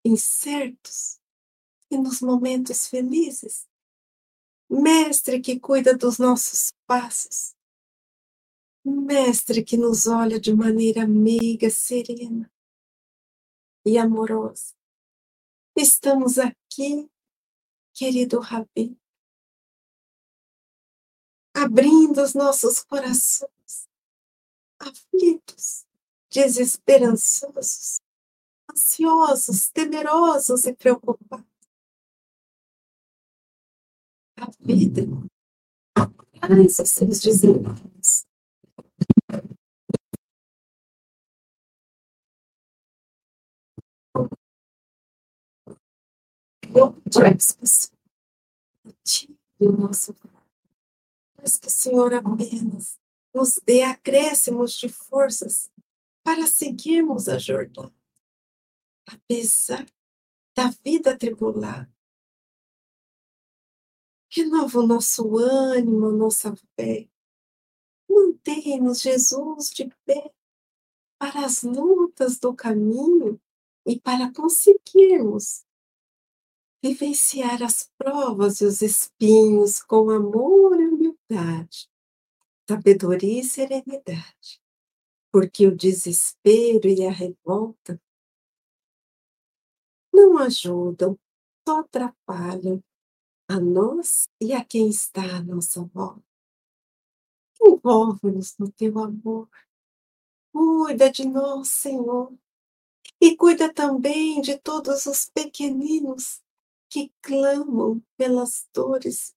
incertos 0.06 1.20
e 1.90 1.98
nos 1.98 2.22
momentos 2.22 2.88
felizes. 2.88 3.68
Mestre 4.70 5.40
que 5.40 5.60
cuida 5.60 5.96
dos 5.96 6.18
nossos 6.18 6.74
passos. 6.86 7.56
Mestre 8.86 9.64
que 9.64 9.78
nos 9.78 10.08
olha 10.08 10.40
de 10.40 10.54
maneira 10.54 11.08
meiga, 11.08 11.70
serena 11.70 12.52
e 13.86 13.98
amorosa. 13.98 14.76
Estamos 15.76 16.38
aqui, 16.38 17.10
querido 17.94 18.40
Rabi, 18.40 18.98
abrindo 21.56 22.22
os 22.22 22.34
nossos 22.34 22.84
corações, 22.84 23.53
aflitos, 24.88 25.86
desesperançosos, 26.30 28.00
ansiosos, 28.70 29.70
temerosos 29.70 30.66
e 30.66 30.74
preocupados. 30.74 31.46
A 34.38 34.50
vida 34.60 35.04
traz 36.40 36.80
os 36.80 36.90
seus 36.90 37.22
peço 49.04 49.34
que 49.58 49.66
o 49.66 49.72
nosso 49.72 50.14
mas 51.38 51.58
que 51.58 51.68
o 51.68 51.72
Senhor 51.72 52.14
apenas 52.14 53.00
nos 53.34 53.60
dê 53.66 53.84
acréscimos 53.84 54.74
de 54.74 54.90
forças 54.90 55.72
para 56.24 56.48
seguirmos 56.48 57.28
a 57.28 57.38
jornada, 57.38 57.94
apesar 59.06 59.86
da 60.56 60.70
vida 60.84 61.12
atribulada. 61.12 61.92
Renova 64.30 64.80
o 64.80 64.88
nosso 64.88 65.38
ânimo, 65.38 66.12
nossa 66.12 66.56
fé. 66.76 67.10
Mantém-nos, 68.10 69.02
Jesus, 69.02 69.70
de 69.70 69.90
pé 70.06 70.34
para 71.20 71.46
as 71.46 71.64
lutas 71.64 72.38
do 72.38 72.54
caminho 72.54 73.40
e 73.86 74.00
para 74.00 74.32
conseguirmos 74.34 75.66
vivenciar 76.84 77.64
as 77.64 77.90
provas 77.98 78.60
e 78.60 78.66
os 78.66 78.82
espinhos 78.82 79.82
com 79.82 80.10
amor 80.10 80.80
e 80.82 80.88
humildade, 80.88 81.90
sabedoria 82.74 83.42
e 83.42 83.44
serenidade 83.44 84.64
porque 85.34 85.66
o 85.66 85.76
desespero 85.76 86.88
e 86.88 87.08
a 87.08 87.12
revolta 87.12 88.00
não 90.14 90.38
ajudam, 90.38 91.18
só 91.68 91.80
atrapalham 91.80 92.84
a 93.50 93.60
nós 93.60 94.30
e 94.40 94.54
a 94.54 94.64
quem 94.64 94.90
está 94.90 95.38
à 95.38 95.42
nossa 95.42 95.84
volta. 95.86 96.24
Envolve-nos 97.60 98.56
no 98.60 98.72
teu 98.72 99.00
amor. 99.00 99.50
Cuida 100.52 101.10
de 101.10 101.28
nós, 101.28 101.70
Senhor. 101.70 102.32
E 103.20 103.36
cuida 103.36 103.74
também 103.74 104.40
de 104.40 104.60
todos 104.60 105.08
os 105.08 105.26
pequeninos 105.32 106.44
que 106.90 107.12
clamam 107.24 108.04
pelas 108.16 108.70
dores, 108.72 109.36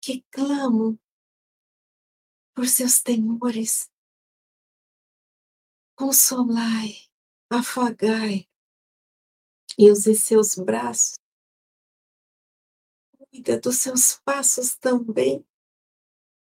que 0.00 0.24
clamam 0.30 0.98
por 2.56 2.66
seus 2.66 3.02
temores. 3.02 3.92
Consolai, 5.94 7.06
afagai 7.50 8.48
e 9.78 9.90
use 9.90 10.14
seus 10.14 10.54
braços. 10.54 11.16
Cuida 13.18 13.60
dos 13.60 13.76
seus 13.76 14.14
passos 14.24 14.74
também, 14.74 15.46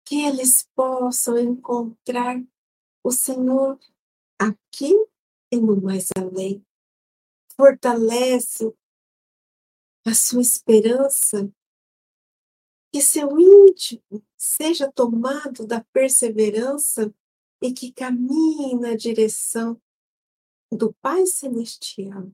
que 0.07 0.25
eles 0.25 0.69
possam 0.73 1.37
encontrar 1.37 2.37
o 3.03 3.11
Senhor 3.11 3.77
aqui 4.39 4.93
e 5.53 5.57
no 5.57 5.83
mais 5.83 6.11
além. 6.17 6.65
Fortalece 7.57 8.73
a 10.07 10.15
sua 10.15 10.43
esperança 10.43 11.53
que 12.93 13.03
seu 13.03 13.39
íntimo 13.39 14.25
seja 14.37 14.91
tomado 14.91 15.67
da 15.67 15.85
perseverança 15.93 17.15
e 17.61 17.73
que 17.73 17.93
caminhe 17.93 18.79
na 18.79 18.95
direção 18.95 19.81
do 20.71 20.95
Pai 20.95 21.27
Celestial, 21.27 22.31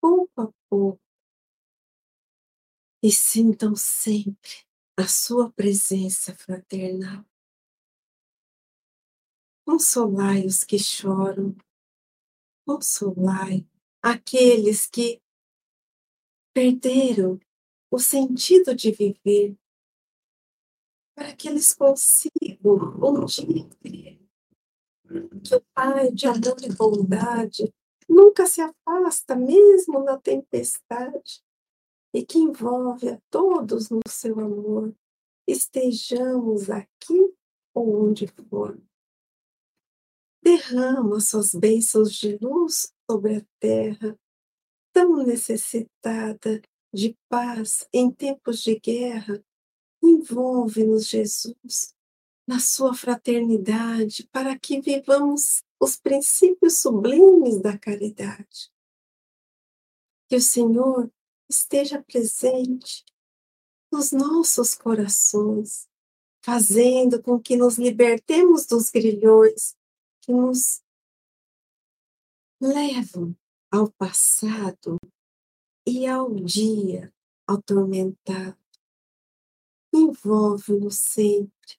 pouco 0.00 0.40
a 0.40 0.52
pouco, 0.68 1.00
e 3.02 3.10
sintam 3.12 3.74
sempre 3.76 4.66
a 4.96 5.06
sua 5.06 5.50
presença 5.52 6.34
fraternal. 6.34 7.24
Consolai 9.64 10.44
os 10.44 10.64
que 10.64 10.78
choram, 10.78 11.56
consolai 12.66 13.66
aqueles 14.02 14.86
que 14.86 15.22
perderam 16.52 17.38
o 17.90 17.98
sentido 17.98 18.74
de 18.74 18.90
viver, 18.90 19.56
para 21.14 21.34
que 21.34 21.48
eles 21.48 21.72
consigam 21.72 22.76
um 23.02 23.26
dia 23.26 24.18
que 25.42 25.54
o 25.54 25.60
Pai 25.74 26.12
de 26.12 26.26
amor 26.26 26.56
e 26.62 26.72
bondade 26.72 27.72
nunca 28.08 28.46
se 28.46 28.60
afasta, 28.60 29.34
mesmo 29.34 30.02
na 30.04 30.18
tempestade, 30.18 31.42
e 32.12 32.24
que 32.24 32.38
envolve 32.38 33.08
a 33.08 33.20
todos 33.30 33.90
no 33.90 34.00
seu 34.08 34.38
amor, 34.38 34.94
estejamos 35.46 36.70
aqui 36.70 37.34
ou 37.74 38.08
onde 38.08 38.26
for. 38.26 38.80
Derrama 40.42 41.20
suas 41.20 41.54
bênçãos 41.54 42.12
de 42.12 42.38
luz 42.38 42.92
sobre 43.10 43.36
a 43.36 43.46
terra, 43.60 44.18
tão 44.92 45.24
necessitada 45.24 46.62
de 46.92 47.16
paz 47.28 47.86
em 47.92 48.10
tempos 48.10 48.62
de 48.62 48.78
guerra, 48.78 49.42
envolve-nos, 50.02 51.06
Jesus, 51.06 51.94
na 52.46 52.60
sua 52.60 52.94
fraternidade, 52.94 54.26
para 54.32 54.58
que 54.58 54.80
vivamos 54.80 55.62
os 55.80 55.96
princípios 55.96 56.78
sublimes 56.78 57.60
da 57.60 57.78
caridade. 57.78 58.72
Que 60.28 60.36
o 60.36 60.40
Senhor 60.40 61.10
esteja 61.48 62.02
presente 62.02 63.04
nos 63.90 64.12
nossos 64.12 64.74
corações, 64.74 65.88
fazendo 66.42 67.22
com 67.22 67.40
que 67.40 67.56
nos 67.56 67.78
libertemos 67.78 68.66
dos 68.66 68.90
grilhões 68.90 69.76
que 70.20 70.32
nos 70.32 70.82
levam 72.60 73.36
ao 73.70 73.90
passado 73.92 74.98
e 75.88 76.06
ao 76.06 76.34
dia 76.34 77.10
atormentado. 77.46 78.58
Envolve-nos 79.90 80.96
sempre 80.96 81.78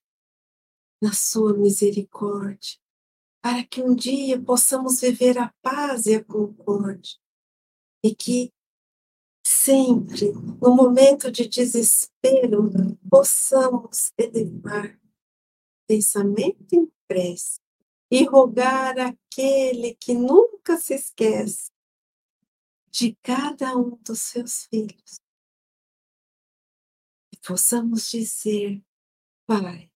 na 1.00 1.14
sua 1.14 1.54
misericórdia, 1.54 2.80
para 3.40 3.64
que 3.64 3.84
um 3.84 3.94
dia 3.94 4.42
possamos 4.42 5.00
viver 5.00 5.38
a 5.38 5.54
paz 5.62 6.08
e 6.08 6.16
a 6.16 6.24
concórdia, 6.24 7.20
e 8.04 8.16
que 8.16 8.52
sempre, 9.46 10.32
no 10.60 10.76
momento 10.76 11.32
de 11.32 11.48
desespero, 11.48 12.68
possamos 13.08 14.12
elevar 14.18 15.00
pensamento 15.88 16.74
em 16.74 16.92
prece 17.08 17.60
e 18.12 18.24
rogar 18.26 18.98
aquele 18.98 19.94
que 19.94 20.16
nunca 20.16 20.78
se 20.78 20.96
esquece 20.96 21.70
de 22.92 23.16
cada 23.22 23.78
um 23.78 23.98
dos 23.98 24.22
seus 24.22 24.66
filhos, 24.66 25.22
possamos 27.46 28.10
dizer: 28.10 28.84
Pai, 29.46 29.92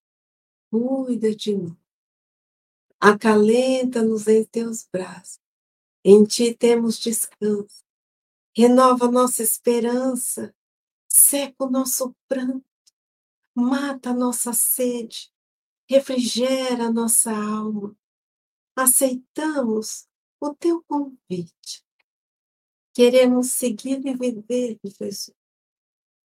cuida 0.71 1.35
de 1.35 1.55
nós, 1.55 1.77
acalenta-nos 2.99 4.27
em 4.27 4.43
teus 4.45 4.87
braços, 4.91 5.39
em 6.03 6.23
ti 6.23 6.53
temos 6.53 6.97
descanso, 6.97 7.83
renova 8.55 9.11
nossa 9.11 9.43
esperança, 9.43 10.55
seca 11.07 11.65
o 11.65 11.69
nosso 11.69 12.15
pranto, 12.27 12.65
mata 13.53 14.09
a 14.09 14.15
nossa 14.15 14.51
sede, 14.53 15.31
refrigera 15.87 16.85
a 16.85 16.91
nossa 16.91 17.31
alma. 17.31 17.95
Aceitamos 18.75 20.07
o 20.39 20.55
teu 20.55 20.83
convite. 20.83 21.85
Queremos 22.93 23.53
seguir 23.53 24.05
e 24.05 24.13
viver, 24.15 24.79
Jesus, 24.83 25.35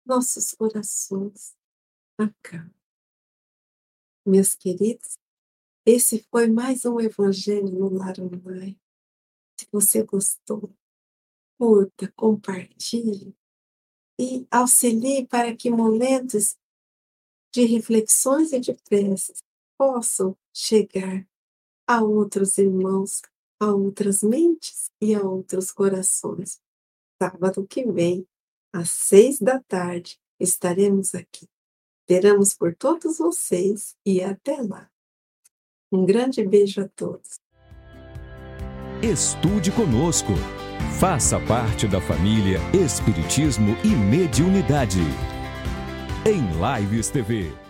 nossos 0.05 0.53
corações 0.53 1.57
acalmam. 2.19 2.75
Meus 4.27 4.55
queridos, 4.55 5.17
esse 5.87 6.27
foi 6.31 6.47
mais 6.47 6.85
um 6.85 7.01
Evangelho 7.01 7.71
no 7.71 7.89
Lar 7.89 8.21
Online. 8.21 8.79
Se 9.59 9.67
você 9.73 10.03
gostou, 10.03 10.71
curta, 11.59 12.13
compartilhe 12.15 13.35
e 14.21 14.47
auxilie 14.51 15.27
para 15.27 15.57
que 15.57 15.71
momentos 15.71 16.55
de 17.51 17.65
reflexões 17.65 18.53
e 18.53 18.61
de 18.61 18.75
preces 18.75 19.43
possam 19.79 20.37
chegar 20.53 21.27
a 21.87 22.03
outros 22.03 22.59
irmãos, 22.59 23.23
a 23.61 23.67
outras 23.73 24.23
mentes 24.23 24.91
e 25.01 25.15
a 25.15 25.23
outros 25.23 25.71
corações. 25.71 26.61
Sábado 27.21 27.67
que 27.67 27.85
vem, 27.91 28.27
às 28.73 28.91
seis 28.91 29.39
da 29.39 29.61
tarde, 29.61 30.19
estaremos 30.39 31.15
aqui. 31.15 31.49
Esperamos 32.09 32.55
por 32.55 32.75
todos 32.75 33.19
vocês 33.19 33.95
e 34.07 34.23
até 34.23 34.63
lá. 34.63 34.89
Um 35.93 36.05
grande 36.07 36.47
beijo 36.47 36.81
a 36.81 36.89
todos. 36.89 37.41
Estude 39.03 39.71
conosco. 39.73 40.33
Faça 40.99 41.39
parte 41.47 41.87
da 41.87 42.01
família 42.01 42.59
Espiritismo 42.75 43.77
e 43.85 43.89
Mediunidade. 43.89 45.01
Em 46.27 46.43
Lives 46.59 47.09
TV. 47.09 47.68